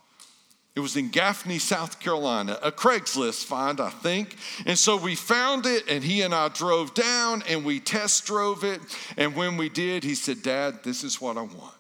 It 0.75 0.81
was 0.81 0.97
in 0.97 1.11
Gaffney, 1.11 1.59
South 1.59 2.01
Carolina, 2.01 2.59
a 2.63 2.73
Craigslist 2.73 3.45
find, 3.45 3.79
I 3.79 3.91
think. 3.91 4.39
And 4.65 4.79
so 4.79 4.97
we 4.97 5.17
found 5.17 5.67
it, 5.67 5.87
and 5.87 6.03
he 6.03 6.23
and 6.23 6.35
I 6.35 6.49
drove 6.49 6.95
down 6.95 7.43
and 7.47 7.63
we 7.63 7.79
test 7.79 8.25
drove 8.25 8.65
it. 8.65 8.81
And 9.19 9.37
when 9.37 9.59
we 9.59 9.69
did, 9.69 10.03
he 10.03 10.15
said, 10.15 10.43
Dad, 10.43 10.83
this 10.83 11.05
is 11.05 11.21
what 11.21 11.37
I 11.37 11.43
want. 11.43 11.74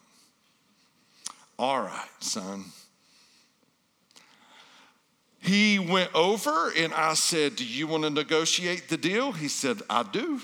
All 1.59 1.81
right, 1.81 2.09
son. 2.21 2.65
He 5.45 5.79
went 5.79 6.15
over 6.15 6.73
and 6.77 6.95
I 6.95 7.15
said, 7.15 7.57
Do 7.57 7.67
you 7.67 7.87
want 7.87 8.05
to 8.05 8.11
negotiate 8.11 8.89
the 8.89 8.97
deal? 8.97 9.33
He 9.33 9.49
said, 9.49 9.83
I 9.91 10.03
do. 10.03 10.41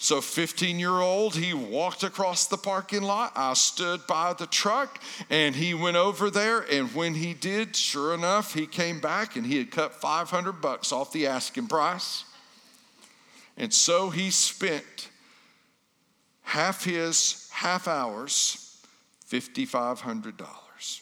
So, 0.00 0.20
15 0.20 0.78
year 0.78 1.00
old, 1.00 1.34
he 1.34 1.54
walked 1.54 2.04
across 2.04 2.46
the 2.46 2.58
parking 2.58 3.02
lot. 3.02 3.32
I 3.34 3.54
stood 3.54 4.06
by 4.06 4.34
the 4.34 4.46
truck 4.46 5.02
and 5.28 5.56
he 5.56 5.74
went 5.74 5.96
over 5.96 6.30
there. 6.30 6.60
And 6.60 6.94
when 6.94 7.14
he 7.14 7.34
did, 7.34 7.74
sure 7.74 8.14
enough, 8.14 8.54
he 8.54 8.66
came 8.66 9.00
back 9.00 9.34
and 9.34 9.44
he 9.44 9.56
had 9.56 9.70
cut 9.70 9.94
500 9.94 10.60
bucks 10.60 10.92
off 10.92 11.10
the 11.12 11.26
asking 11.26 11.66
price. 11.66 12.24
And 13.56 13.74
so 13.74 14.10
he 14.10 14.30
spent 14.30 15.08
half 16.42 16.84
his 16.84 17.48
half 17.52 17.88
hours 17.88 18.67
$5,500. 19.30 21.00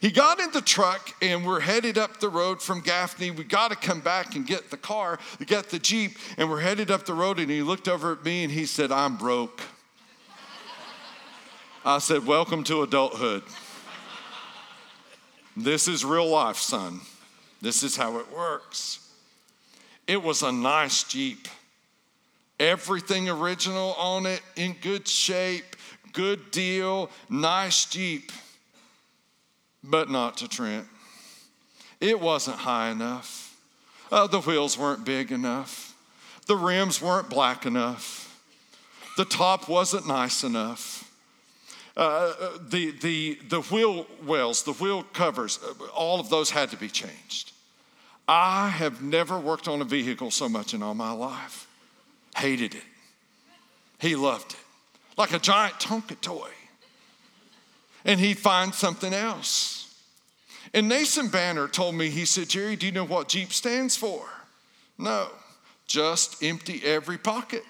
He 0.00 0.10
got 0.10 0.40
in 0.40 0.50
the 0.52 0.60
truck 0.60 1.14
and 1.22 1.46
we're 1.46 1.60
headed 1.60 1.98
up 1.98 2.20
the 2.20 2.28
road 2.28 2.60
from 2.60 2.80
Gaffney. 2.80 3.30
We 3.30 3.44
got 3.44 3.70
to 3.70 3.76
come 3.76 4.00
back 4.00 4.34
and 4.34 4.46
get 4.46 4.70
the 4.70 4.76
car, 4.76 5.18
get 5.46 5.70
the 5.70 5.78
Jeep, 5.78 6.16
and 6.36 6.50
we're 6.50 6.60
headed 6.60 6.90
up 6.90 7.06
the 7.06 7.14
road. 7.14 7.38
And 7.38 7.50
he 7.50 7.62
looked 7.62 7.88
over 7.88 8.12
at 8.12 8.24
me 8.24 8.44
and 8.44 8.52
he 8.52 8.66
said, 8.66 8.90
I'm 8.90 9.16
broke. 9.16 9.62
I 11.84 11.98
said, 11.98 12.26
Welcome 12.26 12.64
to 12.64 12.82
adulthood. 12.82 13.42
this 15.56 15.86
is 15.86 16.04
real 16.04 16.28
life, 16.28 16.56
son. 16.56 17.00
This 17.60 17.82
is 17.82 17.96
how 17.96 18.18
it 18.18 18.32
works. 18.32 19.00
It 20.06 20.22
was 20.22 20.42
a 20.42 20.50
nice 20.50 21.04
Jeep. 21.04 21.46
Everything 22.58 23.28
original 23.28 23.94
on 23.94 24.26
it, 24.26 24.40
in 24.56 24.76
good 24.80 25.08
shape, 25.08 25.73
good 26.14 26.50
deal, 26.50 27.10
nice 27.28 27.84
Jeep. 27.84 28.32
But 29.82 30.08
not 30.08 30.38
to 30.38 30.48
Trent. 30.48 30.86
It 32.00 32.18
wasn't 32.18 32.56
high 32.56 32.88
enough. 32.88 33.54
Uh, 34.10 34.26
the 34.26 34.40
wheels 34.40 34.78
weren't 34.78 35.04
big 35.04 35.30
enough. 35.30 35.94
The 36.46 36.56
rims 36.56 37.02
weren't 37.02 37.28
black 37.28 37.66
enough. 37.66 38.22
The 39.16 39.24
top 39.24 39.68
wasn't 39.68 40.06
nice 40.06 40.42
enough. 40.42 41.10
Uh, 41.96 42.32
the, 42.68 42.90
the, 42.90 43.38
the 43.48 43.60
wheel 43.62 44.06
wells, 44.24 44.64
the 44.64 44.72
wheel 44.72 45.04
covers, 45.12 45.60
uh, 45.62 45.84
all 45.94 46.18
of 46.18 46.28
those 46.28 46.50
had 46.50 46.70
to 46.70 46.76
be 46.76 46.88
changed. 46.88 47.52
I 48.26 48.68
have 48.68 49.02
never 49.02 49.38
worked 49.38 49.68
on 49.68 49.80
a 49.80 49.84
vehicle 49.84 50.30
so 50.30 50.48
much 50.48 50.74
in 50.74 50.82
all 50.82 50.94
my 50.94 51.12
life. 51.12 51.68
Hated 52.36 52.74
it. 52.74 52.82
He 54.00 54.16
loved 54.16 54.52
it. 54.52 54.63
Like 55.16 55.32
a 55.32 55.38
giant 55.38 55.74
Tonka 55.74 56.20
toy. 56.20 56.50
And 58.04 58.20
he'd 58.20 58.38
find 58.38 58.74
something 58.74 59.14
else. 59.14 59.84
And 60.74 60.88
Nathan 60.88 61.28
Banner 61.28 61.68
told 61.68 61.94
me, 61.94 62.10
he 62.10 62.24
said, 62.24 62.48
Jerry, 62.48 62.74
do 62.76 62.86
you 62.86 62.92
know 62.92 63.04
what 63.04 63.28
Jeep 63.28 63.52
stands 63.52 63.96
for? 63.96 64.26
No, 64.98 65.28
just 65.86 66.42
empty 66.42 66.82
every 66.84 67.16
pocket. 67.16 67.64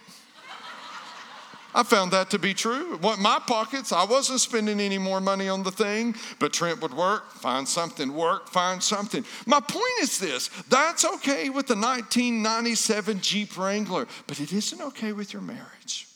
I 1.74 1.82
found 1.82 2.12
that 2.12 2.30
to 2.30 2.38
be 2.38 2.54
true. 2.54 2.98
What 2.98 3.18
my 3.18 3.40
pockets, 3.44 3.90
I 3.92 4.04
wasn't 4.04 4.40
spending 4.40 4.78
any 4.80 4.96
more 4.96 5.20
money 5.20 5.48
on 5.48 5.64
the 5.64 5.72
thing, 5.72 6.14
but 6.38 6.52
Trent 6.52 6.80
would 6.80 6.94
work, 6.94 7.32
find 7.32 7.66
something, 7.66 8.14
work, 8.14 8.48
find 8.48 8.80
something. 8.80 9.24
My 9.44 9.58
point 9.58 9.84
is 10.00 10.18
this 10.18 10.48
that's 10.68 11.04
okay 11.04 11.50
with 11.50 11.66
the 11.66 11.74
1997 11.74 13.20
Jeep 13.20 13.58
Wrangler, 13.58 14.06
but 14.28 14.38
it 14.38 14.52
isn't 14.52 14.80
okay 14.80 15.12
with 15.12 15.32
your 15.32 15.42
marriage. 15.42 16.06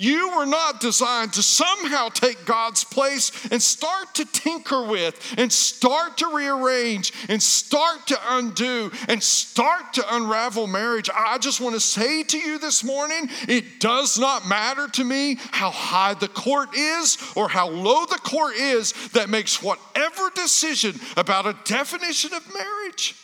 You 0.00 0.36
were 0.36 0.46
not 0.46 0.80
designed 0.80 1.32
to 1.32 1.42
somehow 1.42 2.08
take 2.10 2.44
God's 2.44 2.84
place 2.84 3.32
and 3.50 3.60
start 3.60 4.14
to 4.14 4.24
tinker 4.24 4.86
with 4.86 5.34
and 5.36 5.52
start 5.52 6.18
to 6.18 6.28
rearrange 6.32 7.12
and 7.28 7.42
start 7.42 8.06
to 8.06 8.18
undo 8.28 8.92
and 9.08 9.20
start 9.20 9.94
to 9.94 10.14
unravel 10.14 10.68
marriage. 10.68 11.10
I 11.12 11.38
just 11.38 11.60
want 11.60 11.74
to 11.74 11.80
say 11.80 12.22
to 12.22 12.38
you 12.38 12.60
this 12.60 12.84
morning 12.84 13.28
it 13.48 13.80
does 13.80 14.20
not 14.20 14.46
matter 14.46 14.86
to 14.86 15.02
me 15.02 15.36
how 15.50 15.70
high 15.70 16.14
the 16.14 16.28
court 16.28 16.76
is 16.76 17.18
or 17.34 17.48
how 17.48 17.68
low 17.68 18.06
the 18.06 18.18
court 18.18 18.54
is 18.54 18.92
that 19.08 19.28
makes 19.28 19.60
whatever 19.60 20.30
decision 20.32 20.94
about 21.16 21.48
a 21.48 21.56
definition 21.64 22.32
of 22.34 22.46
marriage. 22.54 23.16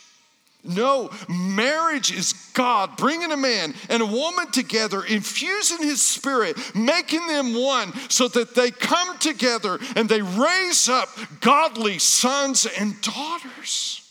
No, 0.65 1.11
marriage 1.29 2.11
is 2.11 2.33
God 2.53 2.97
bringing 2.97 3.31
a 3.31 3.37
man 3.37 3.75
and 3.87 4.01
a 4.01 4.05
woman 4.05 4.49
together, 4.51 5.03
infusing 5.03 5.77
his 5.77 6.01
spirit, 6.01 6.57
making 6.75 7.27
them 7.27 7.53
one 7.53 7.93
so 8.09 8.27
that 8.29 8.55
they 8.55 8.71
come 8.71 9.17
together 9.19 9.77
and 9.95 10.09
they 10.09 10.23
raise 10.23 10.89
up 10.89 11.09
godly 11.39 11.99
sons 11.99 12.65
and 12.79 12.99
daughters. 13.01 14.01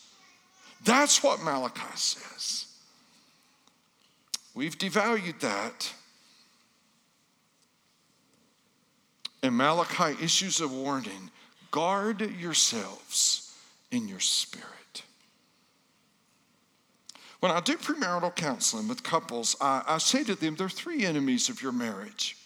That's 0.85 1.23
what 1.23 1.43
Malachi 1.43 1.81
says. 1.97 2.67
We've 4.55 4.79
devalued 4.79 5.41
that. 5.41 5.93
And 9.43 9.57
Malachi 9.57 10.23
issues 10.25 10.61
a 10.61 10.69
warning 10.69 11.31
guard 11.73 12.21
yourselves 12.21 13.53
in 13.91 14.07
your 14.07 14.21
spirit. 14.21 14.69
When 17.45 17.53
I 17.53 17.61
do 17.61 17.77
premarital 17.77 18.37
counseling 18.37 18.89
with 18.89 19.03
couples, 19.03 19.55
I, 19.61 19.83
I 19.87 19.99
say 19.99 20.25
to 20.25 20.35
them, 20.35 20.55
there 20.55 20.65
are 20.65 20.71
three 20.71 21.05
enemies 21.05 21.51
of 21.51 21.61
your 21.61 21.73
marriage 21.73 22.39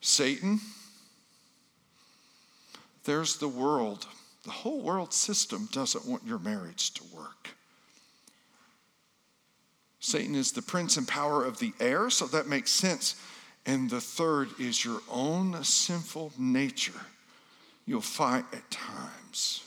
Satan, 0.00 0.58
there's 3.04 3.36
the 3.36 3.46
world. 3.46 4.06
The 4.44 4.52
whole 4.52 4.80
world 4.80 5.12
system 5.12 5.68
doesn't 5.70 6.06
want 6.06 6.24
your 6.26 6.38
marriage 6.38 6.94
to 6.94 7.04
work. 7.14 7.50
Satan 10.00 10.34
is 10.34 10.52
the 10.52 10.62
prince 10.62 10.96
and 10.96 11.06
power 11.06 11.44
of 11.44 11.58
the 11.58 11.74
air, 11.80 12.08
so 12.08 12.26
that 12.28 12.46
makes 12.46 12.70
sense. 12.70 13.16
And 13.66 13.90
the 13.90 14.00
third 14.00 14.48
is 14.58 14.82
your 14.82 15.02
own 15.10 15.62
sinful 15.62 16.32
nature. 16.38 17.02
You'll 17.84 18.00
fight 18.00 18.46
at 18.54 18.70
times 18.70 19.62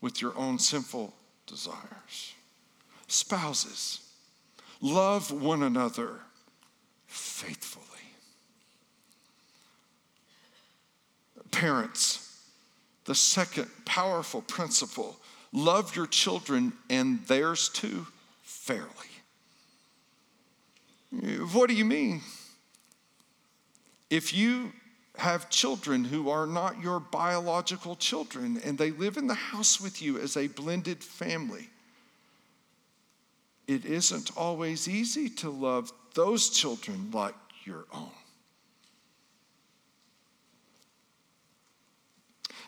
with 0.00 0.22
your 0.22 0.34
own 0.38 0.58
sinful 0.58 1.12
desires. 1.52 2.32
Spouses, 3.08 4.00
love 4.80 5.30
one 5.30 5.62
another 5.62 6.20
faithfully. 7.06 7.84
Parents, 11.50 12.40
the 13.04 13.14
second 13.14 13.68
powerful 13.84 14.40
principle 14.40 15.18
love 15.52 15.94
your 15.94 16.06
children 16.06 16.72
and 16.88 17.22
theirs 17.26 17.68
too 17.68 18.06
fairly. 18.42 18.88
What 21.52 21.68
do 21.68 21.74
you 21.74 21.84
mean? 21.84 22.22
If 24.08 24.32
you 24.32 24.72
have 25.16 25.50
children 25.50 26.04
who 26.04 26.30
are 26.30 26.46
not 26.46 26.80
your 26.80 26.98
biological 26.98 27.96
children 27.96 28.60
and 28.64 28.78
they 28.78 28.90
live 28.90 29.16
in 29.16 29.26
the 29.26 29.34
house 29.34 29.80
with 29.80 30.00
you 30.00 30.18
as 30.18 30.36
a 30.36 30.48
blended 30.48 31.02
family. 31.02 31.68
It 33.66 33.84
isn't 33.84 34.36
always 34.36 34.88
easy 34.88 35.28
to 35.28 35.50
love 35.50 35.92
those 36.14 36.48
children 36.48 37.10
like 37.12 37.34
your 37.64 37.84
own. 37.92 38.10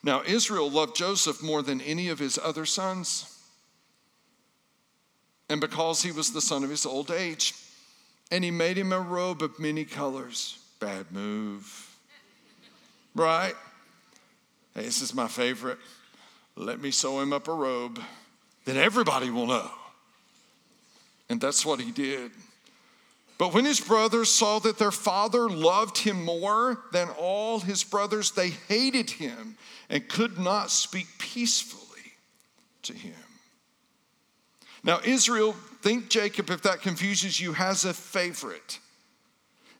Now, 0.03 0.23
Israel 0.27 0.71
loved 0.71 0.97
Joseph 0.97 1.43
more 1.43 1.63
than 1.63 1.81
any 1.81 2.11
of 2.11 2.19
his 2.19 2.39
other 2.39 2.67
sons. 2.67 3.31
And 5.49 5.63
because 5.63 6.03
he 6.03 6.13
was 6.13 6.33
the 6.33 6.43
son 6.43 6.63
of 6.63 6.71
his 6.71 6.85
old 6.85 7.11
age, 7.11 7.55
and 8.31 8.45
he 8.45 8.51
made 8.51 8.77
him 8.77 8.93
a 8.93 9.01
robe 9.01 9.43
of 9.43 9.59
many 9.59 9.85
colors. 9.85 10.59
Bad 10.79 11.11
move 11.11 11.94
right? 13.15 13.55
Hey, 14.75 14.83
this 14.83 15.03
is 15.03 15.15
my 15.15 15.29
favorite. 15.29 15.79
Let 16.57 16.81
me 16.81 16.91
sew 16.91 17.21
him 17.21 17.33
up 17.33 17.49
a 17.49 17.53
robe, 17.53 18.01
then 18.65 18.77
everybody 18.77 19.31
will 19.31 19.47
know. 19.47 19.71
And 21.29 21.41
that's 21.41 21.65
what 21.65 21.81
he 21.81 21.91
did. 21.91 22.31
But 23.39 23.53
when 23.53 23.65
his 23.65 23.81
brothers 23.81 24.31
saw 24.31 24.61
that 24.61 24.79
their 24.79 24.93
father 24.93 25.49
loved 25.49 25.99
him 25.99 26.25
more 26.25 26.79
than 26.93 27.09
all 27.19 27.59
his 27.61 27.83
brothers, 27.83 28.31
they 28.31 28.51
hated 28.51 29.11
him 29.11 29.57
and 29.91 30.09
could 30.09 30.39
not 30.39 30.71
speak 30.71 31.07
peacefully 31.19 32.13
to 32.83 32.93
him. 32.93 33.15
Now, 34.85 35.01
Israel, 35.05 35.55
think 35.83 36.11
Jacob, 36.11 36.51
if 36.51 36.63
that 36.63 36.83
confuses 36.83 37.41
you, 37.41 37.55
has 37.55 37.85
a 37.85 37.95
favorite. 37.95 38.79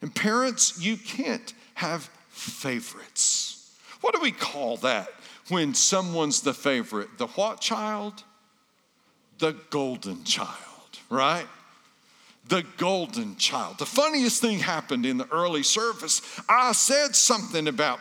And 0.01 0.13
parents, 0.13 0.83
you 0.83 0.97
can't 0.97 1.53
have 1.75 2.09
favorites. 2.35 3.75
What 4.01 4.13
do 4.13 4.21
we 4.21 4.31
call 4.31 4.77
that 4.77 5.09
when 5.49 5.73
someone's 5.73 6.41
the 6.41 6.53
favorite? 6.53 7.17
The 7.17 7.27
what 7.27 7.61
child? 7.61 8.23
The 9.39 9.55
golden 9.69 10.23
child, 10.23 10.99
right? 11.09 11.47
the 12.47 12.63
golden 12.77 13.35
child. 13.37 13.79
The 13.79 13.85
funniest 13.85 14.41
thing 14.41 14.59
happened 14.59 15.05
in 15.05 15.17
the 15.17 15.27
early 15.31 15.63
service. 15.63 16.21
I 16.47 16.73
said 16.73 17.15
something 17.15 17.67
about 17.67 17.99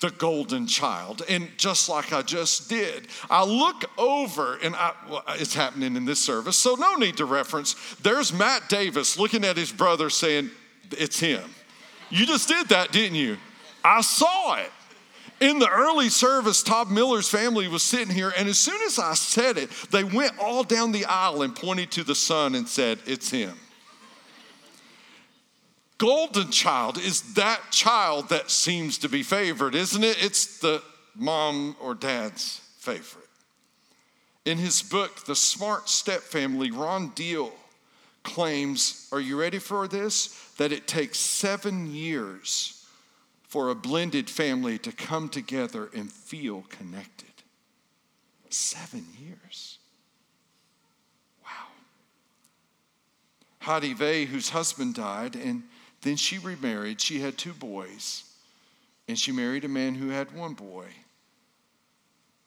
the 0.00 0.10
golden 0.10 0.66
child, 0.66 1.22
and 1.28 1.48
just 1.56 1.88
like 1.88 2.12
I 2.12 2.20
just 2.20 2.68
did, 2.68 3.08
I 3.30 3.44
look 3.44 3.90
over 3.98 4.56
and 4.62 4.76
I, 4.76 4.92
well, 5.08 5.24
it's 5.36 5.54
happening 5.54 5.96
in 5.96 6.04
this 6.04 6.20
service, 6.20 6.58
so 6.58 6.74
no 6.74 6.96
need 6.96 7.16
to 7.16 7.24
reference. 7.24 7.74
There's 8.02 8.32
Matt 8.32 8.68
Davis 8.68 9.18
looking 9.18 9.44
at 9.44 9.56
his 9.56 9.72
brother 9.72 10.10
saying, 10.10 10.50
It's 10.90 11.18
him. 11.18 11.42
You 12.10 12.26
just 12.26 12.48
did 12.48 12.68
that, 12.68 12.92
didn't 12.92 13.16
you? 13.16 13.38
I 13.86 14.00
saw 14.00 14.56
it. 14.56 14.72
In 15.38 15.60
the 15.60 15.68
early 15.68 16.08
service, 16.08 16.62
Todd 16.62 16.90
Miller's 16.90 17.28
family 17.28 17.68
was 17.68 17.82
sitting 17.84 18.12
here, 18.12 18.32
and 18.36 18.48
as 18.48 18.58
soon 18.58 18.80
as 18.82 18.98
I 18.98 19.14
said 19.14 19.58
it, 19.58 19.70
they 19.92 20.02
went 20.02 20.32
all 20.40 20.64
down 20.64 20.90
the 20.90 21.04
aisle 21.04 21.42
and 21.42 21.54
pointed 21.54 21.92
to 21.92 22.02
the 22.02 22.14
son 22.14 22.56
and 22.56 22.66
said, 22.66 22.98
It's 23.06 23.30
him. 23.30 23.54
Golden 25.98 26.50
child 26.50 26.98
is 26.98 27.34
that 27.34 27.60
child 27.70 28.30
that 28.30 28.50
seems 28.50 28.98
to 28.98 29.08
be 29.08 29.22
favored, 29.22 29.74
isn't 29.74 30.02
it? 30.02 30.22
It's 30.22 30.58
the 30.58 30.82
mom 31.14 31.76
or 31.80 31.94
dad's 31.94 32.60
favorite. 32.78 33.28
In 34.44 34.58
his 34.58 34.82
book, 34.82 35.26
The 35.26 35.36
Smart 35.36 35.88
Step 35.88 36.22
Family, 36.22 36.70
Ron 36.70 37.10
Deal 37.10 37.52
claims, 38.24 39.08
are 39.12 39.20
you 39.20 39.38
ready 39.38 39.58
for 39.58 39.86
this? 39.86 40.28
That 40.58 40.72
it 40.72 40.88
takes 40.88 41.18
seven 41.18 41.94
years 41.94 42.75
for 43.56 43.70
a 43.70 43.74
blended 43.74 44.28
family 44.28 44.76
to 44.76 44.92
come 44.92 45.30
together 45.30 45.88
and 45.94 46.12
feel 46.12 46.66
connected. 46.68 47.32
Seven 48.50 49.06
years. 49.18 49.78
Wow. 51.42 51.68
Hattie 53.60 53.94
Vey, 53.94 54.26
whose 54.26 54.50
husband 54.50 54.94
died, 54.94 55.36
and 55.36 55.62
then 56.02 56.16
she 56.16 56.36
remarried. 56.36 57.00
She 57.00 57.20
had 57.20 57.38
two 57.38 57.54
boys, 57.54 58.24
and 59.08 59.18
she 59.18 59.32
married 59.32 59.64
a 59.64 59.68
man 59.68 59.94
who 59.94 60.10
had 60.10 60.36
one 60.36 60.52
boy. 60.52 60.88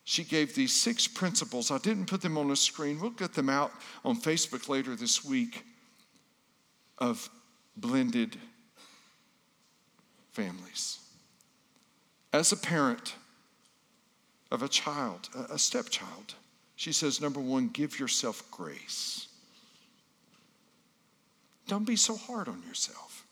She 0.04 0.24
gave 0.24 0.54
these 0.54 0.76
six 0.76 1.08
principles. 1.08 1.72
I 1.72 1.80
didn't 1.80 2.06
put 2.06 2.22
them 2.22 2.38
on 2.38 2.52
a 2.52 2.56
screen. 2.56 3.02
We'll 3.02 3.10
get 3.10 3.34
them 3.34 3.50
out 3.50 3.72
on 4.06 4.22
Facebook 4.22 4.70
later 4.70 4.96
this 4.96 5.26
week 5.26 5.66
of 7.00 7.32
blended 7.76 8.38
families. 10.32 11.00
As 12.32 12.52
a 12.52 12.58
parent 12.58 13.16
of 14.52 14.64
a 14.64 14.68
child, 14.68 15.30
a 15.50 15.58
stepchild, 15.60 16.36
she 16.76 16.92
says, 16.92 17.20
number 17.20 17.40
one, 17.40 17.68
give 17.68 18.00
yourself 18.00 18.50
grace. 18.52 19.28
Don't 21.68 21.86
be 21.86 21.96
so 21.96 22.16
hard 22.16 22.48
on 22.48 22.64
yourself. 22.68 23.26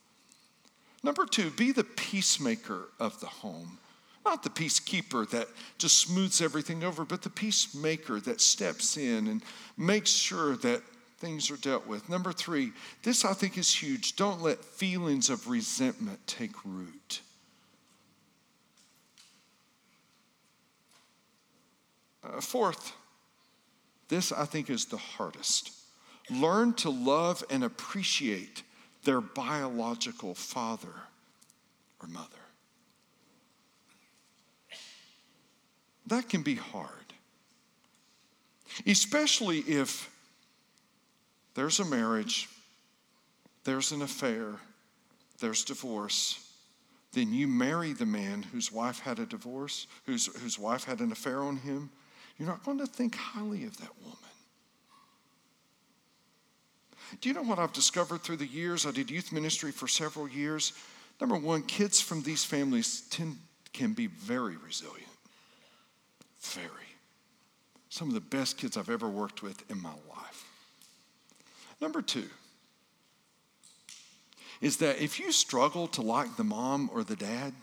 Number 1.04 1.26
two, 1.26 1.50
be 1.52 1.72
the 1.72 1.84
peacemaker 1.84 2.90
of 3.00 3.20
the 3.20 3.28
home. 3.28 3.80
Not 4.26 4.44
the 4.44 4.50
peacekeeper 4.50 5.30
that 5.30 5.48
just 5.78 6.00
smooths 6.00 6.42
everything 6.42 6.84
over, 6.84 7.06
but 7.06 7.22
the 7.22 7.30
peacemaker 7.30 8.20
that 8.22 8.42
steps 8.42 8.98
in 8.98 9.28
and 9.28 9.42
makes 9.78 10.10
sure 10.10 10.58
that 10.58 10.82
things 11.18 11.50
are 11.50 11.58
dealt 11.58 11.88
with. 11.88 12.10
Number 12.10 12.32
three, 12.32 12.72
this 13.04 13.26
I 13.26 13.34
think 13.34 13.58
is 13.58 13.74
huge. 13.74 14.16
Don't 14.16 14.42
let 14.42 14.64
feelings 14.64 15.30
of 15.30 15.48
resentment 15.48 16.20
take 16.28 16.54
root. 16.64 17.22
Uh, 22.24 22.42
fourth, 22.42 22.94
this 24.10 24.32
I 24.32 24.46
think 24.46 24.70
is 24.70 24.86
the 24.86 24.98
hardest. 24.98 25.72
Learn 26.30 26.74
to 26.74 26.90
love 26.90 27.44
and 27.50 27.64
appreciate 27.64 28.64
their 29.04 29.22
biological 29.22 30.36
father 30.36 30.94
or 32.02 32.08
mother. 32.10 32.28
That 36.06 36.30
can 36.30 36.42
be 36.42 36.56
hard, 36.56 37.14
especially 38.86 39.60
if 39.60 40.10
there's 41.58 41.80
a 41.80 41.86
marriage, 41.86 42.48
there's 43.64 43.92
an 43.92 44.04
affair, 44.04 44.54
there's 45.40 45.66
divorce. 45.66 46.54
Then 47.14 47.34
you 47.34 47.48
marry 47.48 47.94
the 47.94 48.06
man 48.06 48.44
whose 48.44 48.72
wife 48.72 49.00
had 49.00 49.18
a 49.18 49.26
divorce, 49.26 49.88
whose, 50.06 50.28
whose 50.40 50.60
wife 50.60 50.84
had 50.84 51.00
an 51.00 51.12
affair 51.12 51.42
on 51.42 51.58
him. 51.58 51.90
You're 52.38 52.48
not 52.48 52.64
going 52.64 52.78
to 52.78 52.86
think 52.86 53.16
highly 53.16 53.64
of 53.64 53.76
that 53.78 53.90
woman. 54.04 54.18
Do 57.22 57.28
you 57.28 57.34
know 57.34 57.42
what 57.42 57.58
I've 57.58 57.74
discovered 57.74 58.22
through 58.22 58.38
the 58.38 58.46
years? 58.46 58.86
I 58.86 58.92
did 58.92 59.10
youth 59.10 59.32
ministry 59.32 59.72
for 59.72 59.88
several 59.88 60.30
years. 60.30 60.74
Number 61.20 61.38
one, 61.38 61.64
kids 61.64 62.00
from 62.00 62.22
these 62.22 62.44
families 62.44 63.02
tend, 63.10 63.36
can 63.74 63.94
be 63.94 64.06
very 64.06 64.58
resilient. 64.58 65.10
Very. 66.40 66.68
Some 67.90 68.10
of 68.10 68.14
the 68.14 68.22
best 68.22 68.60
kids 68.60 68.78
I've 68.78 68.92
ever 68.92 69.10
worked 69.10 69.42
with 69.42 69.68
in 69.72 69.82
my 69.82 69.94
life. 70.08 70.47
Number 71.80 72.02
two 72.02 72.30
is 74.62 74.78
that 74.78 75.02
if 75.02 75.20
you 75.20 75.32
struggle 75.32 75.88
to 75.88 76.02
like 76.02 76.36
the 76.36 76.44
mom 76.44 76.90
or 76.94 77.04
the 77.04 77.16
dad, 77.16 77.54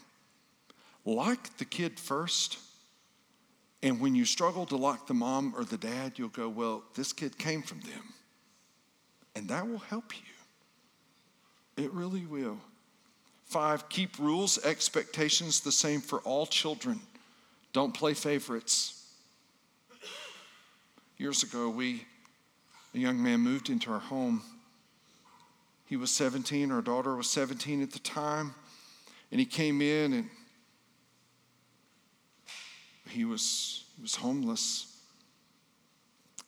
like 1.04 1.56
the 1.58 1.64
kid 1.64 1.98
first. 1.98 2.58
And 3.82 4.00
when 4.00 4.14
you 4.14 4.24
struggle 4.24 4.64
to 4.66 4.76
like 4.76 5.06
the 5.06 5.14
mom 5.14 5.54
or 5.56 5.64
the 5.64 5.76
dad, 5.76 6.12
you'll 6.16 6.28
go, 6.28 6.48
well, 6.48 6.84
this 6.94 7.12
kid 7.12 7.36
came 7.36 7.62
from 7.62 7.80
them. 7.80 8.14
And 9.36 9.48
that 9.48 9.68
will 9.68 9.78
help 9.78 10.14
you. 10.16 11.84
It 11.84 11.92
really 11.92 12.24
will. 12.24 12.58
Five, 13.44 13.88
keep 13.88 14.18
rules, 14.18 14.64
expectations 14.64 15.60
the 15.60 15.72
same 15.72 16.00
for 16.00 16.20
all 16.20 16.46
children. 16.46 17.00
Don't 17.72 17.92
play 17.92 18.14
favorites. 18.14 19.04
Years 21.18 21.42
ago, 21.42 21.68
we, 21.68 22.06
a 22.94 22.98
young 22.98 23.22
man 23.22 23.40
moved 23.40 23.68
into 23.68 23.90
our 23.90 23.98
home. 23.98 24.42
He 25.86 25.96
was 25.96 26.10
17, 26.10 26.70
our 26.70 26.80
daughter 26.80 27.14
was 27.16 27.28
17 27.28 27.82
at 27.82 27.90
the 27.90 27.98
time, 27.98 28.54
and 29.30 29.40
he 29.40 29.46
came 29.46 29.82
in 29.82 30.12
and 30.12 30.30
he 33.10 33.24
was, 33.24 33.84
he 33.96 34.02
was 34.02 34.14
homeless. 34.16 34.96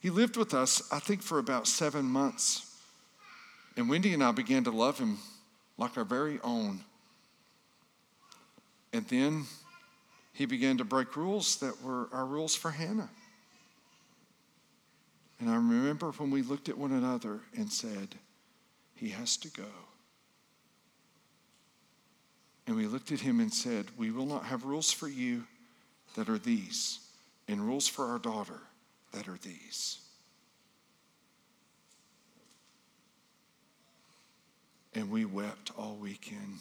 He 0.00 0.10
lived 0.10 0.36
with 0.36 0.54
us, 0.54 0.82
I 0.92 1.00
think, 1.00 1.22
for 1.22 1.38
about 1.38 1.66
seven 1.66 2.04
months. 2.04 2.74
And 3.76 3.90
Wendy 3.90 4.14
and 4.14 4.22
I 4.22 4.32
began 4.32 4.64
to 4.64 4.70
love 4.70 4.98
him 4.98 5.18
like 5.76 5.98
our 5.98 6.04
very 6.04 6.38
own. 6.42 6.80
And 8.92 9.06
then 9.08 9.44
he 10.32 10.46
began 10.46 10.78
to 10.78 10.84
break 10.84 11.16
rules 11.16 11.56
that 11.56 11.82
were 11.82 12.08
our 12.12 12.24
rules 12.24 12.54
for 12.54 12.70
Hannah. 12.70 13.10
And 15.38 15.50
I 15.50 15.54
remember 15.54 16.10
when 16.12 16.30
we 16.30 16.42
looked 16.42 16.68
at 16.68 16.78
one 16.78 16.92
another 16.92 17.40
and 17.56 17.70
said, 17.70 18.14
He 18.94 19.10
has 19.10 19.36
to 19.38 19.48
go. 19.48 19.68
And 22.66 22.74
we 22.74 22.86
looked 22.86 23.12
at 23.12 23.20
him 23.20 23.40
and 23.40 23.52
said, 23.52 23.86
We 23.96 24.10
will 24.10 24.26
not 24.26 24.44
have 24.44 24.64
rules 24.64 24.90
for 24.90 25.08
you 25.08 25.44
that 26.14 26.28
are 26.28 26.38
these, 26.38 27.00
and 27.48 27.60
rules 27.60 27.86
for 27.86 28.06
our 28.06 28.18
daughter 28.18 28.60
that 29.12 29.28
are 29.28 29.38
these. 29.42 30.00
And 34.94 35.10
we 35.10 35.26
wept 35.26 35.72
all 35.76 35.96
weekend 35.96 36.58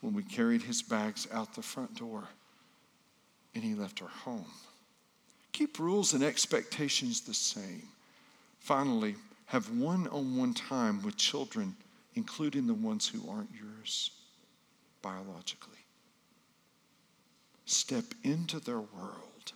when 0.00 0.14
we 0.14 0.22
carried 0.22 0.62
his 0.62 0.82
bags 0.82 1.28
out 1.30 1.54
the 1.54 1.62
front 1.62 1.94
door 1.94 2.24
and 3.54 3.62
he 3.62 3.74
left 3.74 4.00
our 4.00 4.08
home. 4.08 4.46
Keep 5.52 5.78
rules 5.78 6.14
and 6.14 6.22
expectations 6.22 7.20
the 7.20 7.34
same. 7.34 7.82
Finally, 8.58 9.16
have 9.46 9.68
one 9.76 10.06
on 10.08 10.36
one 10.36 10.54
time 10.54 11.02
with 11.02 11.16
children, 11.16 11.74
including 12.14 12.66
the 12.66 12.74
ones 12.74 13.08
who 13.08 13.28
aren't 13.28 13.50
yours 13.52 14.10
biologically. 15.02 15.78
Step 17.64 18.04
into 18.22 18.60
their 18.60 18.80
world. 18.80 19.52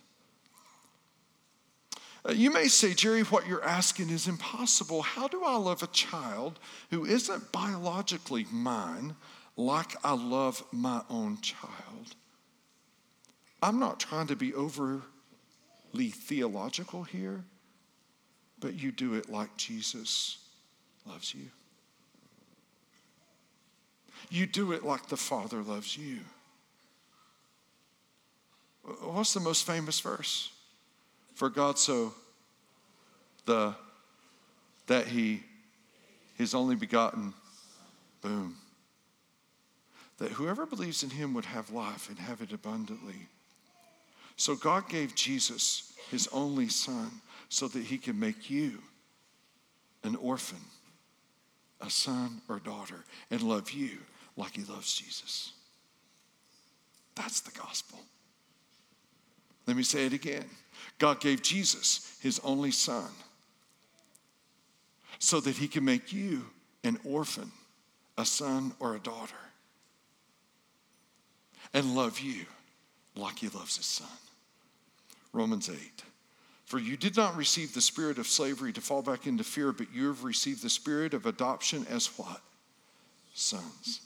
Uh, 2.27 2.31
you 2.31 2.51
may 2.51 2.67
say, 2.67 2.93
Jerry, 2.93 3.21
what 3.21 3.47
you're 3.47 3.63
asking 3.63 4.09
is 4.09 4.27
impossible. 4.27 5.01
How 5.01 5.27
do 5.27 5.43
I 5.43 5.55
love 5.57 5.83
a 5.83 5.87
child 5.87 6.59
who 6.89 7.05
isn't 7.05 7.51
biologically 7.51 8.47
mine 8.51 9.15
like 9.55 9.95
I 10.03 10.13
love 10.13 10.63
my 10.71 11.01
own 11.09 11.39
child? 11.41 12.15
I'm 13.61 13.79
not 13.79 13.99
trying 13.99 14.27
to 14.27 14.35
be 14.35 14.53
overly 14.53 15.01
theological 16.09 17.03
here, 17.03 17.43
but 18.59 18.73
you 18.73 18.91
do 18.91 19.13
it 19.15 19.29
like 19.29 19.55
Jesus 19.57 20.37
loves 21.05 21.33
you. 21.33 21.47
You 24.29 24.47
do 24.47 24.71
it 24.71 24.83
like 24.83 25.07
the 25.07 25.17
Father 25.17 25.61
loves 25.61 25.97
you. 25.97 26.19
What's 29.01 29.33
the 29.33 29.39
most 29.39 29.65
famous 29.65 29.99
verse? 29.99 30.51
For 31.33 31.49
God 31.49 31.77
so 31.77 32.13
the 33.45 33.75
that 34.87 35.07
he 35.07 35.43
his 36.35 36.53
only 36.53 36.75
begotten 36.75 37.33
boom 38.21 38.55
that 40.17 40.31
whoever 40.31 40.65
believes 40.65 41.03
in 41.03 41.09
him 41.09 41.33
would 41.33 41.45
have 41.45 41.71
life 41.71 42.09
and 42.09 42.19
have 42.19 42.41
it 42.41 42.53
abundantly. 42.53 43.27
So 44.37 44.55
God 44.55 44.89
gave 44.89 45.15
Jesus 45.15 45.93
his 46.11 46.27
only 46.31 46.69
son 46.69 47.11
so 47.49 47.67
that 47.69 47.83
he 47.83 47.97
could 47.97 48.17
make 48.17 48.49
you 48.49 48.79
an 50.03 50.15
orphan, 50.17 50.59
a 51.81 51.89
son 51.89 52.41
or 52.49 52.59
daughter, 52.59 53.03
and 53.31 53.41
love 53.41 53.71
you 53.71 53.97
like 54.37 54.55
he 54.55 54.63
loves 54.63 54.93
Jesus. 54.93 55.53
That's 57.15 57.39
the 57.41 57.57
gospel. 57.57 57.99
Let 59.67 59.77
me 59.77 59.83
say 59.83 60.05
it 60.05 60.13
again. 60.13 60.45
God 60.99 61.19
gave 61.21 61.41
Jesus 61.41 62.17
his 62.21 62.39
only 62.43 62.71
son 62.71 63.09
so 65.19 65.39
that 65.39 65.55
he 65.55 65.67
can 65.67 65.85
make 65.85 66.13
you 66.13 66.45
an 66.83 66.99
orphan, 67.03 67.51
a 68.17 68.25
son 68.25 68.73
or 68.79 68.95
a 68.95 68.99
daughter, 68.99 69.33
and 71.73 71.95
love 71.95 72.19
you 72.19 72.45
like 73.15 73.39
he 73.39 73.49
loves 73.49 73.77
his 73.77 73.85
son. 73.85 74.07
Romans 75.35 75.69
8. 75.69 75.77
For 76.63 76.79
you 76.79 76.95
did 76.97 77.15
not 77.17 77.35
receive 77.35 77.73
the 77.73 77.81
spirit 77.81 78.17
of 78.17 78.25
slavery 78.25 78.71
to 78.73 78.81
fall 78.81 79.01
back 79.01 79.27
into 79.27 79.43
fear, 79.43 79.71
but 79.71 79.93
you 79.93 80.07
have 80.07 80.23
received 80.23 80.63
the 80.63 80.69
spirit 80.69 81.13
of 81.13 81.25
adoption 81.25 81.85
as 81.89 82.07
what? 82.17 82.41
Sons, 83.33 83.99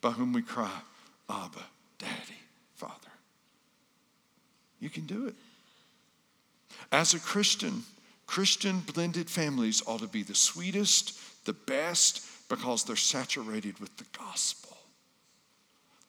by 0.00 0.10
whom 0.10 0.32
we 0.32 0.42
cry, 0.42 0.80
Abba, 1.30 1.62
Daddy, 1.98 2.40
Father. 2.74 2.92
You 4.80 4.90
can 4.90 5.06
do 5.06 5.28
it. 5.28 5.34
As 6.90 7.14
a 7.14 7.20
Christian, 7.20 7.84
Christian 8.26 8.80
blended 8.80 9.30
families 9.30 9.82
ought 9.86 10.00
to 10.00 10.08
be 10.08 10.24
the 10.24 10.34
sweetest, 10.34 11.18
the 11.46 11.52
best, 11.52 12.26
because 12.48 12.84
they're 12.84 12.96
saturated 12.96 13.78
with 13.78 13.96
the 13.96 14.04
gospel. 14.18 14.65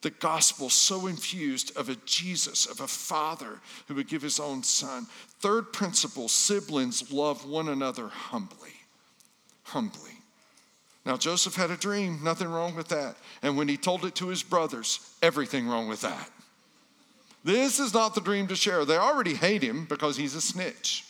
The 0.00 0.10
gospel 0.10 0.70
so 0.70 1.08
infused 1.08 1.76
of 1.76 1.88
a 1.88 1.96
Jesus, 2.04 2.66
of 2.66 2.80
a 2.80 2.86
father 2.86 3.60
who 3.88 3.94
would 3.94 4.08
give 4.08 4.22
his 4.22 4.38
own 4.38 4.62
son. 4.62 5.06
Third 5.40 5.72
principle 5.72 6.28
siblings 6.28 7.12
love 7.12 7.44
one 7.44 7.68
another 7.68 8.08
humbly. 8.08 8.74
Humbly. 9.64 10.12
Now, 11.04 11.16
Joseph 11.16 11.56
had 11.56 11.70
a 11.70 11.76
dream, 11.76 12.20
nothing 12.22 12.48
wrong 12.48 12.76
with 12.76 12.88
that. 12.88 13.16
And 13.42 13.56
when 13.56 13.66
he 13.66 13.76
told 13.76 14.04
it 14.04 14.14
to 14.16 14.28
his 14.28 14.42
brothers, 14.42 15.00
everything 15.22 15.66
wrong 15.66 15.88
with 15.88 16.02
that. 16.02 16.30
This 17.42 17.80
is 17.80 17.94
not 17.94 18.14
the 18.14 18.20
dream 18.20 18.46
to 18.48 18.56
share. 18.56 18.84
They 18.84 18.98
already 18.98 19.34
hate 19.34 19.62
him 19.62 19.86
because 19.86 20.16
he's 20.16 20.34
a 20.34 20.40
snitch. 20.40 21.04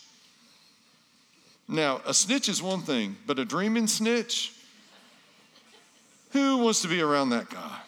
Now, 1.67 2.01
a 2.07 2.15
snitch 2.15 2.49
is 2.49 2.63
one 2.63 2.81
thing, 2.81 3.17
but 3.27 3.39
a 3.39 3.45
dreaming 3.45 3.87
snitch, 3.87 4.55
who 6.31 6.59
wants 6.59 6.81
to 6.83 6.89
be 6.89 7.01
around 7.01 7.31
that 7.31 7.51
guy? 7.51 7.81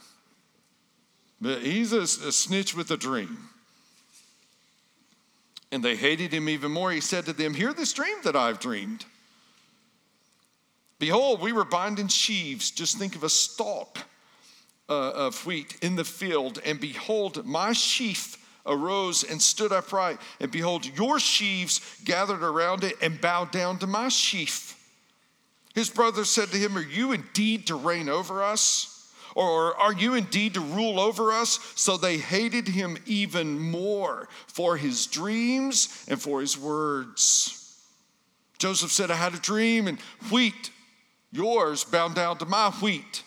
But 1.41 1.63
he's 1.63 1.93
a, 1.93 2.03
a 2.03 2.33
snitch 2.33 2.75
with 2.75 2.91
a 2.91 2.97
dream. 2.97 3.39
And 5.73 5.83
they 5.83 5.97
hated 5.97 6.33
him 6.33 6.49
even 6.49 6.73
more. 6.73 6.91
He 6.91 7.01
said 7.01 7.27
to 7.27 7.33
them, 7.33 7.55
Hear 7.55 7.73
this 7.73 7.93
dream 7.93 8.17
that 8.25 8.37
I've 8.37 8.59
dreamed. 8.59 9.05
Behold, 10.99 11.41
we 11.41 11.53
were 11.53 11.65
binding 11.65 12.09
sheaves. 12.09 12.71
Just 12.71 12.99
think 12.99 13.17
of 13.17 13.25
a 13.25 13.29
stalk 13.29 13.99
uh, 14.89 15.13
of 15.13 15.47
wheat 15.47 15.77
in 15.81 15.97
the 15.97 16.05
field. 16.05 16.61
And 16.65 16.79
behold, 16.81 17.47
my 17.47 17.73
sheaf 17.73 18.37
arose 18.67 19.25
and 19.25 19.41
stood 19.41 19.73
upright. 19.73 20.19
And 20.41 20.51
behold, 20.51 20.85
your 20.99 21.19
sheaves 21.19 21.81
gathered 22.05 22.43
around 22.43 22.85
it 22.85 22.97
and 23.01 23.21
bowed 23.21 23.51
down 23.51 23.79
to 23.79 23.87
my 23.87 24.09
sheaf. 24.09 24.77
His 25.75 25.89
brothers 25.89 26.29
said 26.29 26.49
to 26.49 26.59
him, 26.59 26.77
Are 26.77 26.83
you 26.83 27.13
indeed 27.13 27.69
to 27.69 27.77
reign 27.77 28.09
over 28.09 28.43
us? 28.43 29.00
Or 29.35 29.77
are 29.77 29.93
you 29.93 30.15
indeed 30.15 30.55
to 30.55 30.61
rule 30.61 30.99
over 30.99 31.33
us? 31.33 31.59
So 31.77 31.97
they 31.97 32.19
hated 32.19 32.69
him 32.69 32.99
even 33.07 33.59
more 33.59 34.29
for 34.47 34.77
his 34.77 35.07
dreams 35.07 36.05
and 36.09 36.21
for 36.21 36.41
his 36.41 36.59
words. 36.59 37.57
Joseph 38.59 38.93
said, 38.93 39.11
I 39.11 39.15
had 39.15 39.35
a 39.35 39.39
dream, 39.39 39.89
and 39.89 39.99
wheat, 40.31 40.71
yours, 41.33 41.85
bound 41.85 42.15
down 42.15 42.39
to 42.39 42.45
my 42.45 42.71
wheat. 42.71 43.23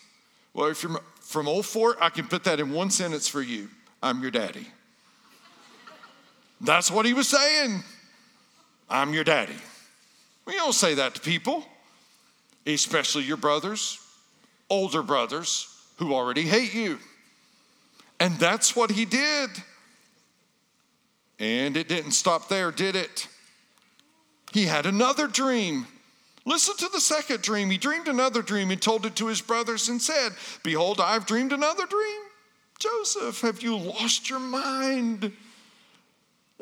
Well, 0.54 0.68
if 0.68 0.84
you're 0.84 1.02
from 1.20 1.48
Old 1.48 1.66
Fort, 1.66 1.98
I 2.00 2.10
can 2.10 2.28
put 2.28 2.44
that 2.44 2.60
in 2.60 2.72
one 2.72 2.92
sentence 2.92 3.28
for 3.28 3.42
you 3.42 3.70
I'm 4.02 4.22
your 4.22 4.32
daddy. 4.32 4.68
That's 6.62 6.92
what 6.92 7.06
he 7.06 7.13
was 7.13 7.28
saying. 7.28 7.84
I'm 8.89 9.13
your 9.13 9.24
daddy. 9.24 9.56
We 10.46 10.54
don't 10.54 10.74
say 10.74 10.94
that 10.96 11.16
to 11.16 11.22
people, 11.22 11.66
especially 12.68 13.24
your 13.24 13.38
brothers, 13.38 14.00
older 14.70 15.02
brothers 15.02 15.72
who 15.97 16.13
already 16.13 16.43
hate 16.43 16.73
you. 16.73 16.99
And 18.19 18.38
that's 18.38 18.75
what 18.75 18.91
he 18.91 19.06
did. 19.06 19.49
And 21.39 21.75
it 21.75 21.88
didn't 21.88 22.12
stop 22.12 22.47
there, 22.47 22.71
did 22.71 22.95
it? 22.95 23.27
He 24.53 24.65
had 24.65 24.86
another 24.86 25.27
dream. 25.27 25.88
Listen 26.45 26.75
to 26.77 26.89
the 26.89 26.99
second 26.99 27.41
dream. 27.41 27.69
He 27.69 27.77
dreamed 27.77 28.08
another 28.08 28.41
dream 28.41 28.71
and 28.71 28.82
told 28.82 29.06
it 29.06 29.15
to 29.17 29.27
his 29.27 29.41
brothers 29.41 29.89
and 29.89 30.01
said, 30.01 30.34
Behold, 30.63 30.99
I've 31.01 31.25
dreamed 31.25 31.53
another 31.53 31.86
dream. 31.86 32.21
Joseph, 32.79 33.41
have 33.41 33.62
you 33.62 33.77
lost 33.77 34.29
your 34.29 34.39
mind? 34.39 35.32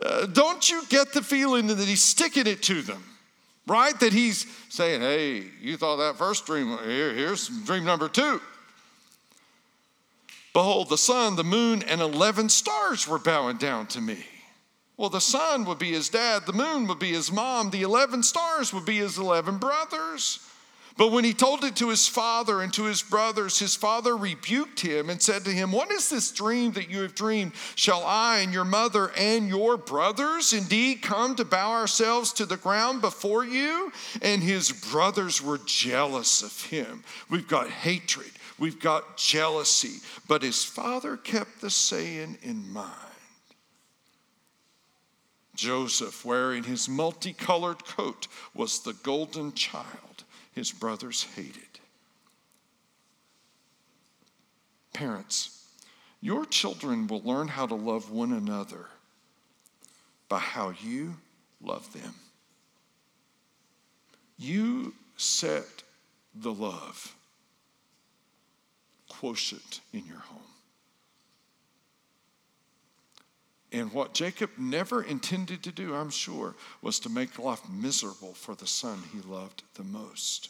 Uh, 0.02 0.26
don't 0.28 0.70
you 0.70 0.84
get 0.90 1.14
the 1.14 1.22
feeling 1.22 1.68
that 1.68 1.80
he's 1.80 2.02
sticking 2.02 2.48
it 2.48 2.64
to 2.64 2.82
them, 2.82 3.04
right? 3.68 4.00
That 4.00 4.14
he's 4.14 4.46
saying, 4.70 5.02
Hey, 5.02 5.44
you 5.62 5.78
thought 5.78 5.98
that 5.98 6.18
first 6.18 6.46
dream, 6.46 6.78
here, 6.86 7.14
here's 7.14 7.48
dream 7.66 7.84
number 7.84 8.08
two. 8.08 8.40
Behold, 10.54 10.90
the 10.90 10.98
sun, 10.98 11.36
the 11.36 11.44
moon, 11.44 11.82
and 11.84 12.02
11 12.02 12.50
stars 12.50 13.08
were 13.08 13.20
bowing 13.20 13.58
down 13.58 13.88
to 13.88 14.02
me. 14.02 14.26
Well, 14.98 15.10
the 15.10 15.22
sun 15.22 15.66
would 15.66 15.80
be 15.80 15.94
his 15.94 16.10
dad, 16.10 16.46
the 16.46 16.54
moon 16.54 16.88
would 16.88 17.00
be 17.00 17.14
his 17.14 17.32
mom, 17.32 17.70
the 17.70 17.82
11 17.82 18.24
stars 18.24 18.74
would 18.74 18.86
be 18.86 18.98
his 18.98 19.18
11 19.18 19.58
brothers. 19.58 20.40
But 20.98 21.12
when 21.12 21.24
he 21.24 21.34
told 21.34 21.64
it 21.64 21.76
to 21.78 21.90
his 21.90 22.08
father 22.08 22.62
and 22.62 22.74
to 22.74 22.84
his 22.84 23.02
brothers, 23.02 23.60
his 23.60 23.76
father 23.76 24.16
rebuked 24.16 24.82
him 24.82 25.10
and 25.10 25.22
said 25.22 25.46
to 25.46 25.52
him, 25.52 25.72
What 25.72 25.92
is 25.92 26.10
this 26.10 26.32
dream 26.32 26.74
that 26.74 26.90
you 26.90 27.02
have 27.02 27.16
dreamed? 27.16 27.54
Shall 27.76 28.04
I 28.04 28.40
and 28.40 28.54
your 28.54 28.66
mother 28.66 29.12
and 29.18 29.48
your 29.48 29.78
brothers 29.78 30.54
indeed 30.54 31.02
come 31.02 31.36
to 31.36 31.46
bow 31.46 31.72
ourselves 31.72 32.34
to 32.34 32.46
the 32.46 32.58
ground 32.58 33.02
before 33.02 33.46
you? 33.46 33.92
And 34.22 34.44
his 34.44 34.72
brothers 34.72 35.42
were 35.42 35.60
jealous 35.66 36.44
of 36.44 36.66
him. 36.66 37.04
We've 37.30 37.48
got 37.48 37.70
hatred 37.70 38.32
We've 38.62 38.80
got 38.80 39.18
jealousy. 39.18 40.06
But 40.28 40.44
his 40.44 40.64
father 40.64 41.18
kept 41.18 41.62
the 41.62 41.72
saying 41.72 42.38
in 42.44 42.72
mind. 42.72 42.92
Joseph, 45.56 46.24
wearing 46.24 46.64
his 46.64 46.88
multicolored 46.88 47.84
coat, 47.86 48.28
was 48.54 48.82
the 48.82 48.94
golden 48.94 49.54
child 49.54 50.11
his 50.52 50.72
brothers 50.72 51.24
hated. 51.36 51.80
Parents, 54.94 55.68
your 56.22 56.46
children 56.46 57.08
will 57.08 57.22
learn 57.24 57.48
how 57.48 57.66
to 57.66 57.76
love 57.76 58.12
one 58.12 58.34
another 58.34 58.86
by 60.30 60.40
how 60.40 60.74
you 60.84 61.16
love 61.62 61.92
them. 61.94 62.14
You 64.38 64.94
set 65.18 65.84
the 66.34 66.54
love 66.54 67.16
quotient 69.10 69.82
in 69.94 70.06
your 70.06 70.20
home. 70.20 70.51
And 73.72 73.94
what 73.94 74.14
Jacob 74.14 74.50
never 74.58 75.02
intended 75.02 75.64
to 75.64 75.72
do, 75.72 75.96
I'm 75.96 76.10
sure, 76.10 76.56
was 76.82 77.00
to 77.00 77.10
make 77.10 77.40
life 77.40 77.62
miserable 77.70 78.34
for 78.34 78.54
the 78.54 78.68
son 78.68 79.02
he 79.14 79.22
loved 79.22 79.64
the 79.76 79.84
most. 79.84 80.50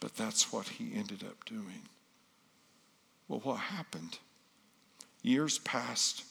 But 0.00 0.16
that's 0.16 0.52
what 0.52 0.68
he 0.68 0.92
ended 0.94 1.22
up 1.22 1.44
doing. 1.44 1.88
Well, 3.28 3.40
what 3.40 3.58
happened? 3.58 4.18
Years 5.22 5.58
passed. 5.58 6.24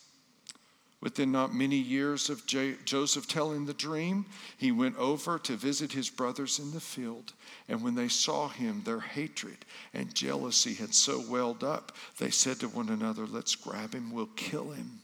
Within 1.01 1.31
not 1.31 1.53
many 1.53 1.75
years 1.75 2.29
of 2.29 2.45
J- 2.45 2.77
Joseph 2.85 3.27
telling 3.27 3.65
the 3.65 3.73
dream, 3.73 4.25
he 4.57 4.71
went 4.71 4.97
over 4.97 5.37
to 5.39 5.55
visit 5.55 5.91
his 5.91 6.09
brothers 6.09 6.59
in 6.59 6.71
the 6.71 6.79
field. 6.79 7.33
And 7.67 7.83
when 7.83 7.95
they 7.95 8.07
saw 8.07 8.47
him, 8.47 8.83
their 8.83 9.01
hatred 9.01 9.57
and 9.93 10.13
jealousy 10.13 10.73
had 10.75 10.93
so 10.93 11.19
welled 11.19 11.63
up, 11.63 11.93
they 12.19 12.29
said 12.29 12.59
to 12.59 12.69
one 12.69 12.89
another, 12.89 13.27
Let's 13.27 13.55
grab 13.55 13.93
him, 13.93 14.13
we'll 14.13 14.27
kill 14.37 14.71
him. 14.71 15.02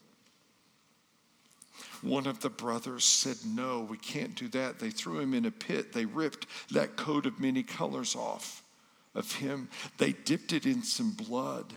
One 2.01 2.27
of 2.27 2.39
the 2.39 2.49
brothers 2.49 3.03
said, 3.03 3.38
No, 3.45 3.81
we 3.81 3.97
can't 3.97 4.35
do 4.35 4.47
that. 4.49 4.79
They 4.79 4.89
threw 4.89 5.19
him 5.19 5.33
in 5.33 5.45
a 5.45 5.51
pit. 5.51 5.93
They 5.93 6.05
ripped 6.05 6.47
that 6.71 6.95
coat 6.95 7.25
of 7.25 7.39
many 7.39 7.63
colors 7.63 8.15
off 8.15 8.63
of 9.15 9.33
him, 9.33 9.69
they 9.97 10.13
dipped 10.13 10.53
it 10.53 10.65
in 10.65 10.83
some 10.83 11.12
blood 11.12 11.73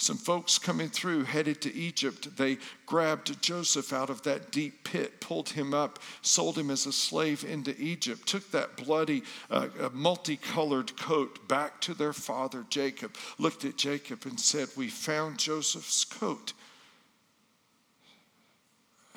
some 0.00 0.16
folks 0.16 0.58
coming 0.58 0.88
through 0.88 1.24
headed 1.24 1.60
to 1.60 1.74
Egypt. 1.74 2.36
They 2.36 2.56
grabbed 2.86 3.40
Joseph 3.42 3.92
out 3.92 4.08
of 4.08 4.22
that 4.22 4.50
deep 4.50 4.84
pit, 4.84 5.20
pulled 5.20 5.50
him 5.50 5.74
up, 5.74 5.98
sold 6.22 6.56
him 6.56 6.70
as 6.70 6.86
a 6.86 6.92
slave 6.92 7.44
into 7.44 7.78
Egypt, 7.78 8.26
took 8.26 8.50
that 8.50 8.76
bloody, 8.76 9.22
uh, 9.50 9.68
multicolored 9.92 10.96
coat 10.96 11.46
back 11.48 11.80
to 11.82 11.92
their 11.92 12.14
father 12.14 12.64
Jacob, 12.70 13.14
looked 13.38 13.64
at 13.64 13.76
Jacob 13.76 14.24
and 14.24 14.40
said, 14.40 14.68
We 14.74 14.88
found 14.88 15.38
Joseph's 15.38 16.04
coat. 16.04 16.54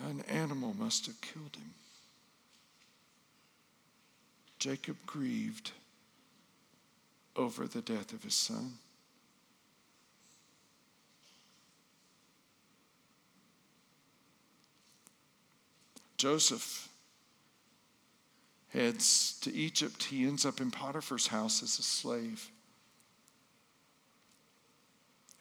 An 0.10 0.22
animal 0.28 0.76
must 0.78 1.06
have 1.06 1.22
killed 1.22 1.56
him. 1.56 1.74
Jacob 4.60 4.98
grieved 5.06 5.72
over 7.36 7.68
the 7.68 7.82
death 7.82 8.12
of 8.12 8.24
his 8.24 8.36
son. 8.36 8.74
Joseph 16.24 16.88
heads 18.70 19.38
to 19.42 19.54
Egypt. 19.54 20.06
He 20.06 20.26
ends 20.26 20.46
up 20.46 20.62
in 20.62 20.72
Potiphar's 20.72 21.28
house 21.28 21.62
as 21.62 21.78
a 21.78 21.84
slave. 21.84 22.50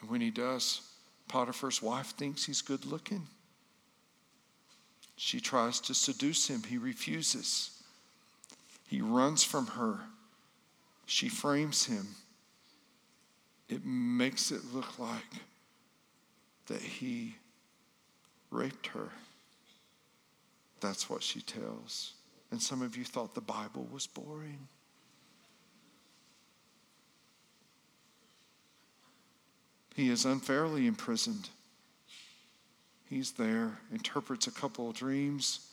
And 0.01 0.11
when 0.11 0.21
he 0.21 0.31
does, 0.31 0.81
Potiphar's 1.29 1.81
wife 1.81 2.17
thinks 2.17 2.47
he's 2.47 2.63
good 2.63 2.85
looking. 2.85 3.29
She 5.15 5.39
tries 5.39 5.79
to 5.83 5.95
seduce 5.95 6.49
him. 6.51 6.65
He 6.65 6.79
refuses. 6.79 7.81
He 8.89 9.01
runs 9.01 9.45
from 9.45 9.69
her. 9.69 10.01
She 11.07 11.29
frames 11.29 11.87
him. 11.87 12.09
It 13.69 13.85
makes 13.85 14.51
it 14.51 14.75
look 14.75 14.99
like 14.99 15.43
that 16.67 16.83
he 16.83 17.37
raped 18.51 18.89
her. 18.89 19.11
That's 20.83 21.09
what 21.09 21.23
she 21.23 21.41
tells. 21.41 22.15
And 22.51 22.61
some 22.61 22.83
of 22.83 22.97
you 22.97 23.05
thought 23.05 23.35
the 23.35 23.41
Bible 23.41 23.89
was 23.91 24.07
boring. 24.07 24.69
He 29.95 30.11
is 30.11 30.25
unfairly 30.25 30.87
imprisoned. 30.87 31.49
He's 33.09 33.33
there, 33.33 33.79
interprets 33.93 34.47
a 34.47 34.51
couple 34.51 34.91
of 34.91 34.97
dreams, 34.97 35.69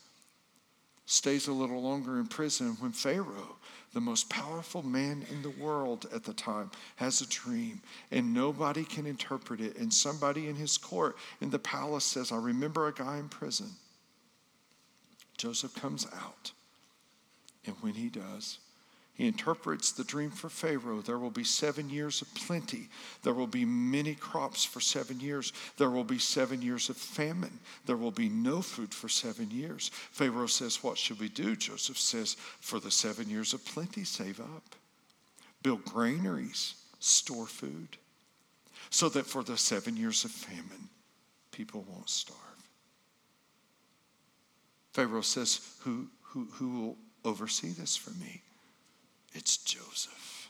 stays 1.06 1.48
a 1.48 1.54
little 1.54 1.82
longer 1.82 2.20
in 2.20 2.28
prison 2.28 2.78
when 2.80 2.92
Pharaoh, 2.92 3.56
the 3.94 4.02
most 4.02 4.30
powerful 4.30 4.84
man 4.84 5.26
in 5.32 5.42
the 5.42 5.50
world 5.50 6.06
at 6.14 6.24
the 6.24 6.34
time, 6.34 6.70
has 6.98 7.22
a 7.22 7.30
dream 7.30 7.82
and 8.12 8.34
nobody 8.34 8.84
can 8.84 9.08
interpret 9.08 9.60
it. 9.60 9.78
And 9.78 9.92
somebody 9.92 10.50
in 10.50 10.56
his 10.56 10.78
court 10.78 11.16
in 11.42 11.50
the 11.50 11.58
palace 11.58 12.06
says, 12.06 12.32
I 12.32 12.38
remember 12.38 12.88
a 12.88 12.94
guy 12.94 13.18
in 13.18 13.30
prison. 13.30 13.70
Joseph 15.40 15.74
comes 15.74 16.06
out. 16.06 16.52
And 17.66 17.76
when 17.82 17.94
he 17.94 18.10
does, 18.10 18.60
he 19.14 19.28
interprets 19.28 19.92
the 19.92 20.04
dream 20.04 20.32
for 20.32 20.50
Pharaoh. 20.50 21.02
There 21.02 21.18
will 21.18 21.30
be 21.30 21.44
seven 21.44 21.90
years 21.90 22.22
of 22.22 22.34
plenty. 22.36 22.90
There 23.24 23.34
will 23.34 23.48
be 23.48 23.66
many 23.66 24.16
crops 24.16 24.64
for 24.64 24.80
seven 24.80 25.20
years. 25.20 25.54
There 25.78 25.90
will 25.90 26.04
be 26.04 26.20
seven 26.20 26.62
years 26.62 26.90
of 26.90 26.98
famine. 26.98 27.60
There 27.86 27.98
will 27.98 28.12
be 28.12 28.30
no 28.30 28.62
food 28.62 28.94
for 28.94 29.10
seven 29.10 29.50
years. 29.50 29.92
Pharaoh 30.12 30.48
says, 30.48 30.84
What 30.84 30.98
should 30.98 31.20
we 31.20 31.30
do? 31.30 31.56
Joseph 31.56 31.98
says, 31.98 32.36
For 32.62 32.80
the 32.80 32.92
seven 32.92 33.30
years 33.30 33.54
of 33.54 33.66
plenty, 33.66 34.04
save 34.04 34.40
up. 34.40 34.76
Build 35.64 35.84
granaries, 35.86 36.76
store 37.00 37.48
food, 37.48 37.98
so 38.90 39.10
that 39.10 39.26
for 39.26 39.44
the 39.44 39.58
seven 39.58 39.98
years 39.98 40.24
of 40.24 40.32
famine, 40.32 40.90
people 41.52 41.86
won't 41.90 42.10
starve. 42.10 42.49
Pharaoh 45.00 45.22
says, 45.22 45.62
Who, 45.86 46.08
who, 46.24 46.50
who 46.52 46.82
will 46.82 46.98
oversee 47.24 47.70
this 47.70 47.96
for 47.96 48.12
me? 48.20 48.42
It's 49.34 49.56
Joseph. 49.56 50.50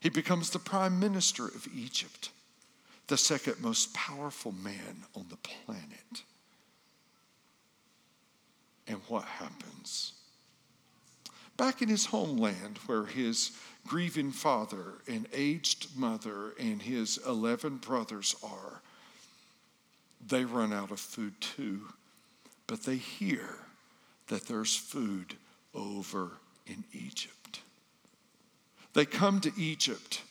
He 0.00 0.10
becomes 0.10 0.50
the 0.50 0.58
prime 0.58 1.00
minister 1.00 1.46
of 1.46 1.66
Egypt, 1.74 2.28
the 3.06 3.16
second 3.16 3.62
most 3.62 3.94
powerful 3.94 4.52
man 4.52 5.04
on 5.16 5.24
the 5.30 5.38
planet. 5.38 6.24
And 8.86 9.00
what 9.08 9.24
happens? 9.24 10.12
Back 11.56 11.80
in 11.80 11.88
his 11.88 12.04
homeland, 12.04 12.80
where 12.84 13.06
his 13.06 13.52
grieving 13.86 14.30
father 14.30 14.96
and 15.08 15.26
aged 15.32 15.96
mother 15.96 16.52
and 16.58 16.82
his 16.82 17.18
11 17.26 17.78
brothers 17.78 18.36
are, 18.42 18.82
they 20.26 20.44
run 20.44 20.74
out 20.74 20.90
of 20.90 21.00
food 21.00 21.32
too. 21.40 21.80
But 22.66 22.82
they 22.82 22.96
hear 22.96 23.48
that 24.28 24.46
there's 24.46 24.74
food 24.76 25.34
over 25.74 26.32
in 26.66 26.84
Egypt. 26.92 27.60
They 28.94 29.04
come 29.04 29.40
to 29.40 29.52
Egypt 29.56 30.22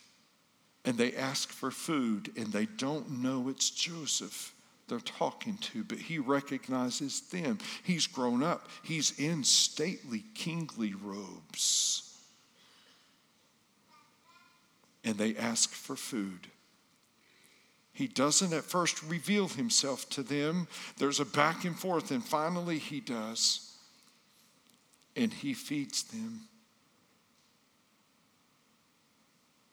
and 0.84 0.98
they 0.98 1.14
ask 1.14 1.48
for 1.48 1.70
food, 1.70 2.30
and 2.36 2.48
they 2.48 2.66
don't 2.66 3.22
know 3.22 3.48
it's 3.48 3.70
Joseph 3.70 4.54
they're 4.88 5.00
talking 5.00 5.56
to, 5.58 5.82
but 5.82 5.98
he 5.98 6.18
recognizes 6.18 7.22
them. 7.22 7.58
He's 7.82 8.06
grown 8.06 8.42
up, 8.42 8.68
he's 8.82 9.18
in 9.18 9.44
stately, 9.44 10.24
kingly 10.34 10.94
robes. 10.94 12.18
And 15.04 15.16
they 15.16 15.36
ask 15.36 15.70
for 15.70 15.96
food. 15.96 16.48
He 17.94 18.06
doesn't 18.08 18.52
at 18.52 18.64
first 18.64 19.02
reveal 19.02 19.48
himself 19.48 20.08
to 20.10 20.22
them. 20.22 20.68
There's 20.98 21.20
a 21.20 21.24
back 21.24 21.64
and 21.64 21.78
forth, 21.78 22.10
and 22.10 22.22
finally 22.22 22.78
he 22.78 23.00
does 23.00 23.70
and 25.16 25.32
he 25.32 25.54
feeds 25.54 26.02
them. 26.04 26.42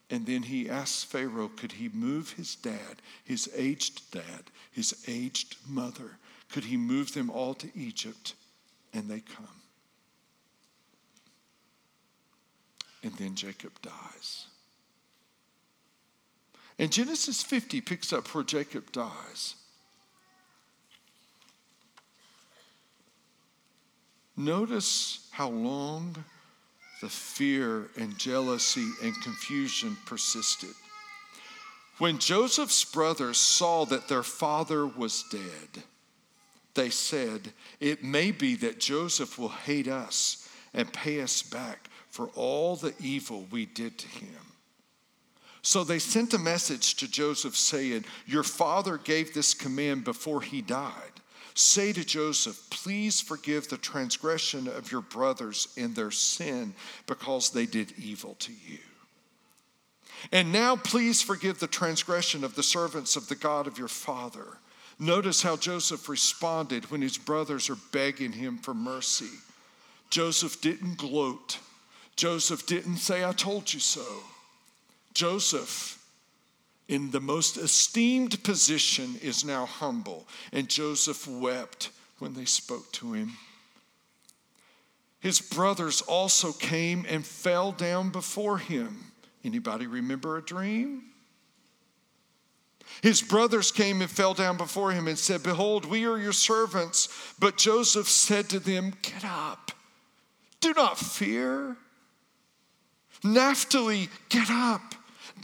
And 0.09 0.25
then 0.25 0.43
he 0.43 0.69
asks 0.69 1.03
Pharaoh, 1.03 1.47
could 1.47 1.71
he 1.71 1.89
move 1.89 2.33
his 2.33 2.55
dad, 2.55 3.01
his 3.23 3.49
aged 3.55 4.11
dad, 4.11 4.51
his 4.71 5.03
aged 5.07 5.55
mother? 5.67 6.17
Could 6.51 6.65
he 6.65 6.75
move 6.75 7.13
them 7.13 7.29
all 7.29 7.53
to 7.55 7.69
Egypt? 7.75 8.35
And 8.93 9.09
they 9.09 9.21
come. 9.21 9.47
And 13.03 13.13
then 13.13 13.35
Jacob 13.35 13.71
dies. 13.81 14.47
And 16.81 16.91
Genesis 16.91 17.43
50 17.43 17.79
picks 17.81 18.11
up 18.11 18.27
where 18.33 18.43
Jacob 18.43 18.91
dies. 18.91 19.53
Notice 24.35 25.27
how 25.29 25.49
long 25.49 26.15
the 27.03 27.09
fear 27.09 27.91
and 27.97 28.17
jealousy 28.17 28.89
and 29.03 29.13
confusion 29.21 29.95
persisted. 30.07 30.73
When 31.99 32.17
Joseph's 32.17 32.83
brothers 32.83 33.37
saw 33.37 33.85
that 33.85 34.07
their 34.07 34.23
father 34.23 34.87
was 34.87 35.23
dead, 35.31 35.83
they 36.73 36.89
said, 36.89 37.53
It 37.79 38.03
may 38.03 38.31
be 38.31 38.55
that 38.55 38.79
Joseph 38.79 39.37
will 39.37 39.49
hate 39.49 39.87
us 39.87 40.49
and 40.73 40.91
pay 40.91 41.21
us 41.21 41.43
back 41.43 41.91
for 42.09 42.29
all 42.29 42.75
the 42.75 42.95
evil 42.99 43.45
we 43.51 43.67
did 43.67 43.99
to 43.99 44.07
him. 44.07 44.50
So 45.61 45.83
they 45.83 45.99
sent 45.99 46.33
a 46.33 46.39
message 46.39 46.95
to 46.95 47.09
Joseph 47.09 47.55
saying, 47.55 48.05
Your 48.25 48.43
father 48.43 48.97
gave 48.97 49.33
this 49.33 49.53
command 49.53 50.03
before 50.03 50.41
he 50.41 50.61
died. 50.61 50.93
Say 51.53 51.93
to 51.93 52.03
Joseph, 52.03 52.69
Please 52.69 53.21
forgive 53.21 53.67
the 53.67 53.77
transgression 53.77 54.67
of 54.67 54.91
your 54.91 55.01
brothers 55.01 55.67
in 55.77 55.93
their 55.93 56.11
sin 56.11 56.73
because 57.05 57.51
they 57.51 57.65
did 57.65 57.93
evil 57.97 58.35
to 58.39 58.51
you. 58.51 58.79
And 60.31 60.51
now 60.51 60.75
please 60.75 61.21
forgive 61.21 61.59
the 61.59 61.67
transgression 61.67 62.43
of 62.43 62.55
the 62.55 62.63
servants 62.63 63.15
of 63.15 63.27
the 63.27 63.35
God 63.35 63.67
of 63.67 63.77
your 63.77 63.87
father. 63.87 64.57
Notice 64.99 65.41
how 65.41 65.57
Joseph 65.57 66.07
responded 66.07 66.91
when 66.91 67.01
his 67.01 67.17
brothers 67.17 67.69
are 67.69 67.77
begging 67.91 68.33
him 68.33 68.57
for 68.59 68.73
mercy. 68.73 69.39
Joseph 70.11 70.61
didn't 70.61 70.97
gloat. 70.97 71.57
Joseph 72.15 72.67
didn't 72.67 72.97
say, 72.97 73.25
I 73.25 73.31
told 73.31 73.73
you 73.73 73.79
so. 73.79 74.05
Joseph 75.13 75.97
in 76.87 77.09
the 77.11 77.21
most 77.21 77.57
esteemed 77.57 78.43
position 78.43 79.15
is 79.21 79.45
now 79.45 79.65
humble. 79.65 80.27
And 80.51 80.69
Joseph 80.69 81.25
wept 81.25 81.89
when 82.19 82.33
they 82.33 82.45
spoke 82.45 82.91
to 82.93 83.13
him. 83.13 83.37
His 85.21 85.39
brothers 85.39 86.01
also 86.01 86.51
came 86.51 87.05
and 87.07 87.25
fell 87.25 87.71
down 87.71 88.09
before 88.09 88.57
him. 88.57 89.11
Anybody 89.45 89.87
remember 89.87 90.37
a 90.37 90.41
dream? 90.41 91.03
His 93.01 93.21
brothers 93.21 93.71
came 93.71 94.01
and 94.01 94.11
fell 94.11 94.33
down 94.33 94.57
before 94.57 94.91
him 94.91 95.07
and 95.07 95.17
said, 95.17 95.43
Behold, 95.43 95.85
we 95.85 96.05
are 96.05 96.17
your 96.17 96.33
servants. 96.33 97.07
But 97.39 97.57
Joseph 97.57 98.09
said 98.09 98.49
to 98.49 98.59
them, 98.59 98.93
Get 99.01 99.23
up, 99.23 99.71
do 100.59 100.73
not 100.75 100.99
fear. 100.99 101.77
Naphtali, 103.23 104.09
get 104.29 104.49
up. 104.49 104.95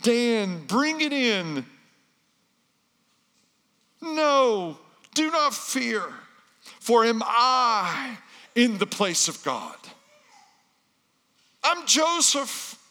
Dan, 0.01 0.65
bring 0.65 1.01
it 1.01 1.13
in. 1.13 1.65
No, 4.01 4.77
do 5.13 5.31
not 5.31 5.53
fear, 5.53 6.03
for 6.79 7.04
am 7.04 7.21
I 7.25 8.17
in 8.56 8.77
the 8.77 8.85
place 8.85 9.27
of 9.27 9.43
God? 9.43 9.75
I'm 11.63 11.85
Joseph, 11.85 12.81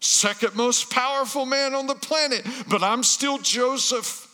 second 0.00 0.54
most 0.54 0.90
powerful 0.90 1.46
man 1.46 1.74
on 1.74 1.86
the 1.86 1.94
planet, 1.94 2.44
but 2.68 2.82
I'm 2.82 3.02
still 3.02 3.38
Joseph. 3.38 4.24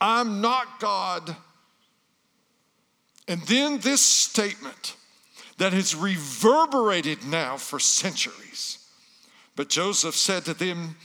I'm 0.00 0.40
not 0.40 0.80
God. 0.80 1.36
And 3.28 3.40
then 3.42 3.78
this 3.78 4.02
statement 4.02 4.94
that 5.58 5.72
has 5.72 5.94
reverberated 5.94 7.24
now 7.24 7.56
for 7.56 7.78
centuries. 7.78 8.78
But 9.56 9.68
Joseph 9.68 10.14
said 10.14 10.44
to 10.44 10.54
them, 10.54 10.96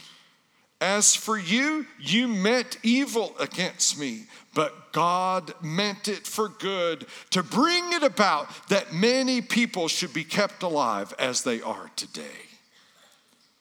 as 0.82 1.15
for 1.15 1.38
you, 1.38 1.86
you 1.99 2.27
meant 2.27 2.77
evil 2.84 3.36
against 3.39 3.97
me, 3.97 4.23
but 4.53 4.91
God 4.91 5.53
meant 5.61 6.07
it 6.09 6.27
for 6.27 6.49
good 6.49 7.05
to 7.29 7.43
bring 7.43 7.93
it 7.93 8.03
about 8.03 8.49
that 8.67 8.91
many 8.91 9.41
people 9.41 9.88
should 9.88 10.13
be 10.13 10.23
kept 10.23 10.63
alive 10.63 11.13
as 11.17 11.43
they 11.43 11.61
are 11.61 11.89
today. 11.95 12.49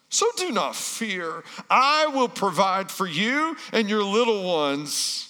So 0.09 0.27
do 0.37 0.51
not 0.51 0.75
fear. 0.75 1.45
I 1.71 2.09
will 2.09 2.29
provide 2.29 2.91
for 2.91 3.07
you 3.07 3.57
and 3.73 3.89
your 3.89 4.03
little 4.03 4.43
ones. 4.43 5.29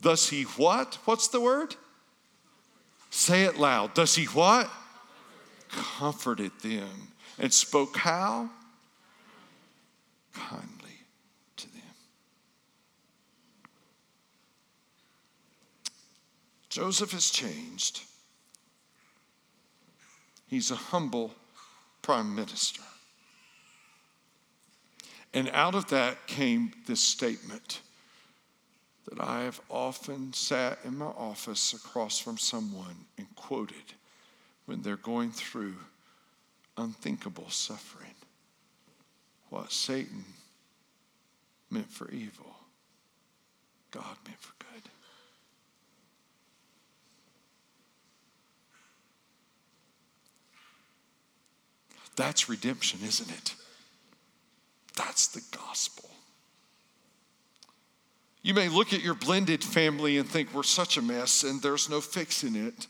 Thus 0.00 0.28
he 0.28 0.42
what? 0.42 0.98
What's 1.04 1.28
the 1.28 1.40
word? 1.40 1.76
Say 3.10 3.44
it 3.44 3.56
loud. 3.56 3.94
Does 3.94 4.16
he 4.16 4.24
what? 4.24 4.68
Comforted 5.68 6.52
them 6.62 7.12
and 7.38 7.52
spoke 7.52 7.96
how? 7.96 8.50
Kindly 10.34 10.98
to 11.56 11.72
them. 11.72 11.82
Joseph 16.78 17.10
has 17.10 17.28
changed. 17.30 18.02
He's 20.46 20.70
a 20.70 20.76
humble 20.76 21.34
prime 22.02 22.36
minister. 22.36 22.82
And 25.34 25.50
out 25.50 25.74
of 25.74 25.88
that 25.88 26.28
came 26.28 26.70
this 26.86 27.00
statement 27.00 27.80
that 29.08 29.20
I 29.20 29.40
have 29.40 29.60
often 29.68 30.32
sat 30.32 30.78
in 30.84 30.96
my 30.96 31.06
office 31.06 31.72
across 31.72 32.20
from 32.20 32.38
someone 32.38 33.06
and 33.16 33.26
quoted 33.34 33.94
when 34.66 34.80
they're 34.80 34.96
going 34.98 35.32
through 35.32 35.74
unthinkable 36.76 37.50
suffering. 37.50 38.14
What 39.50 39.72
Satan 39.72 40.24
meant 41.72 41.90
for 41.90 42.08
evil, 42.12 42.54
God 43.90 44.16
meant 44.24 44.38
for 44.38 44.52
good. 44.60 44.68
That's 52.18 52.48
redemption, 52.48 52.98
isn't 53.04 53.30
it? 53.30 53.54
That's 54.96 55.28
the 55.28 55.40
gospel. 55.56 56.10
You 58.42 58.54
may 58.54 58.68
look 58.68 58.92
at 58.92 59.04
your 59.04 59.14
blended 59.14 59.62
family 59.62 60.18
and 60.18 60.28
think 60.28 60.52
we're 60.52 60.64
such 60.64 60.96
a 60.96 61.02
mess 61.02 61.44
and 61.44 61.62
there's 61.62 61.88
no 61.88 62.00
fixing 62.00 62.56
it. 62.56 62.88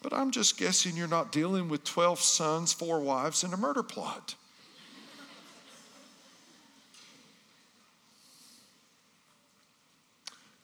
But 0.00 0.14
I'm 0.14 0.30
just 0.30 0.56
guessing 0.56 0.96
you're 0.96 1.08
not 1.08 1.30
dealing 1.30 1.68
with 1.68 1.84
12 1.84 2.20
sons, 2.20 2.72
four 2.72 3.00
wives, 3.00 3.44
and 3.44 3.52
a 3.52 3.58
murder 3.58 3.82
plot. 3.82 4.34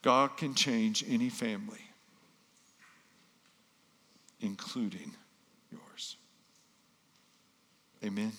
God 0.01 0.39
can 0.39 0.55
change 0.55 1.05
any 1.07 1.29
family, 1.29 1.91
including. 4.41 5.13
Amen. 8.07 8.31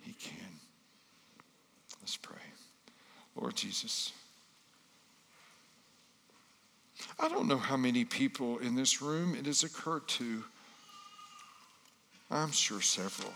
He 0.00 0.12
can. 0.12 0.36
Let's 2.00 2.16
pray. 2.16 2.36
Lord 3.34 3.56
Jesus. 3.56 4.12
I 7.18 7.28
don't 7.28 7.48
know 7.48 7.58
how 7.58 7.76
many 7.76 8.04
people 8.04 8.58
in 8.58 8.76
this 8.76 9.02
room 9.02 9.34
it 9.34 9.46
has 9.46 9.64
occurred 9.64 10.06
to, 10.08 10.44
I'm 12.30 12.52
sure 12.52 12.80
several, 12.80 13.32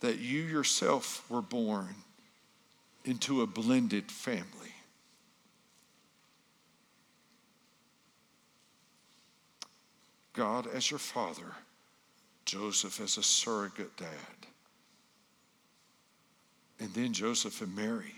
that 0.00 0.18
you 0.18 0.42
yourself 0.42 1.24
were 1.30 1.42
born 1.42 1.94
into 3.06 3.40
a 3.40 3.46
blended 3.46 4.10
family. 4.10 4.44
God 10.34 10.66
as 10.66 10.90
your 10.90 10.98
father, 10.98 11.54
Joseph 12.46 13.00
as 13.00 13.18
a 13.18 13.22
surrogate 13.22 13.96
dad, 13.96 14.08
and 16.80 16.92
then 16.94 17.12
Joseph 17.12 17.60
and 17.60 17.74
Mary 17.74 18.14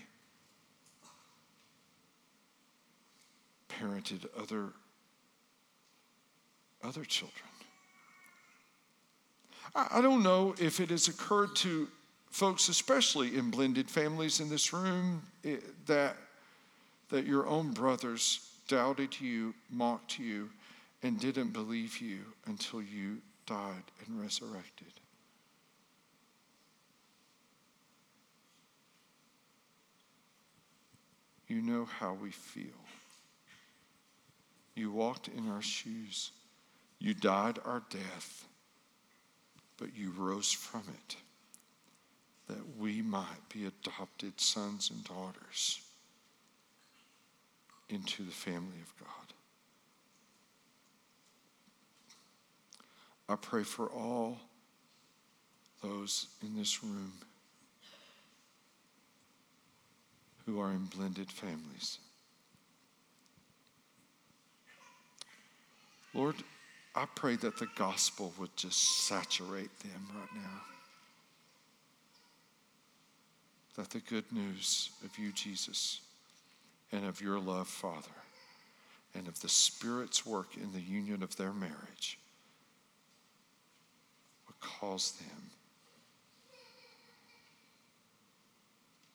parented 3.67 4.25
other, 4.37 4.67
other 6.83 7.03
children. 7.03 7.49
I, 9.75 9.87
I 9.93 10.01
don't 10.01 10.23
know 10.23 10.55
if 10.59 10.79
it 10.79 10.89
has 10.91 11.07
occurred 11.07 11.55
to 11.57 11.87
folks, 12.29 12.69
especially 12.69 13.35
in 13.35 13.49
blended 13.49 13.89
families 13.89 14.39
in 14.39 14.49
this 14.49 14.73
room, 14.73 15.23
it, 15.43 15.63
that, 15.87 16.15
that 17.09 17.25
your 17.25 17.47
own 17.47 17.71
brothers 17.71 18.51
doubted 18.67 19.19
you, 19.19 19.53
mocked 19.71 20.19
you, 20.19 20.49
and 21.01 21.19
didn't 21.19 21.53
believe 21.53 21.99
you 21.99 22.19
until 22.45 22.81
you 22.81 23.17
died 23.49 23.83
and 24.05 24.21
resurrected. 24.21 24.93
You 31.47 31.63
know 31.63 31.85
how 31.85 32.13
we 32.13 32.29
feel. 32.29 32.65
You 34.75 34.91
walked 34.91 35.29
in 35.29 35.49
our 35.49 35.63
shoes. 35.63 36.31
You 36.99 37.15
died 37.15 37.57
our 37.65 37.81
death, 37.89 38.45
but 39.77 39.95
you 39.97 40.11
rose 40.15 40.51
from 40.51 40.83
it 40.87 41.15
that 42.47 42.77
we 42.79 43.01
might 43.01 43.49
be 43.51 43.65
adopted 43.65 44.39
sons 44.39 44.91
and 44.91 45.03
daughters 45.03 45.81
into 47.89 48.23
the 48.23 48.31
family 48.31 48.79
of 48.81 48.93
God. 48.99 49.28
I 53.29 53.35
pray 53.35 53.61
for 53.61 53.85
all 53.85 54.39
those 55.83 56.27
in 56.41 56.57
this 56.57 56.83
room 56.83 57.13
who 60.45 60.59
are 60.59 60.71
in 60.71 60.85
blended 60.85 61.31
families. 61.31 61.99
Lord, 66.15 66.37
I 66.95 67.05
pray 67.13 67.35
that 67.35 67.59
the 67.59 67.67
gospel 67.75 68.33
would 68.39 68.55
just 68.57 69.05
saturate 69.05 69.77
them 69.81 70.07
right 70.15 70.35
now. 70.35 70.61
That 73.77 73.91
the 73.91 73.99
good 73.99 74.25
news 74.31 74.89
of 75.05 75.19
you, 75.19 75.31
Jesus, 75.31 76.01
and 76.91 77.05
of 77.05 77.21
your 77.21 77.39
love, 77.39 77.67
Father, 77.67 78.07
and 79.13 79.27
of 79.27 79.39
the 79.41 79.49
Spirit's 79.49 80.25
work 80.25 80.57
in 80.57 80.73
the 80.73 80.81
union 80.81 81.21
of 81.21 81.37
their 81.37 81.53
marriage 81.53 82.17
cause 84.59 85.13
them 85.13 85.49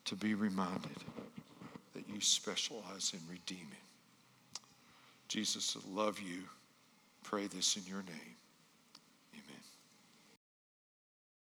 to 0.05 0.15
be 0.15 0.33
reminded 0.33 1.03
that 1.93 2.07
you 2.07 2.21
specialize 2.21 3.13
in 3.13 3.19
redeeming. 3.29 3.67
Jesus, 5.27 5.75
I 5.75 5.99
love 5.99 6.19
you. 6.19 6.43
Pray 7.23 7.47
this 7.47 7.75
in 7.75 7.83
your 7.87 8.03
name. 8.03 8.35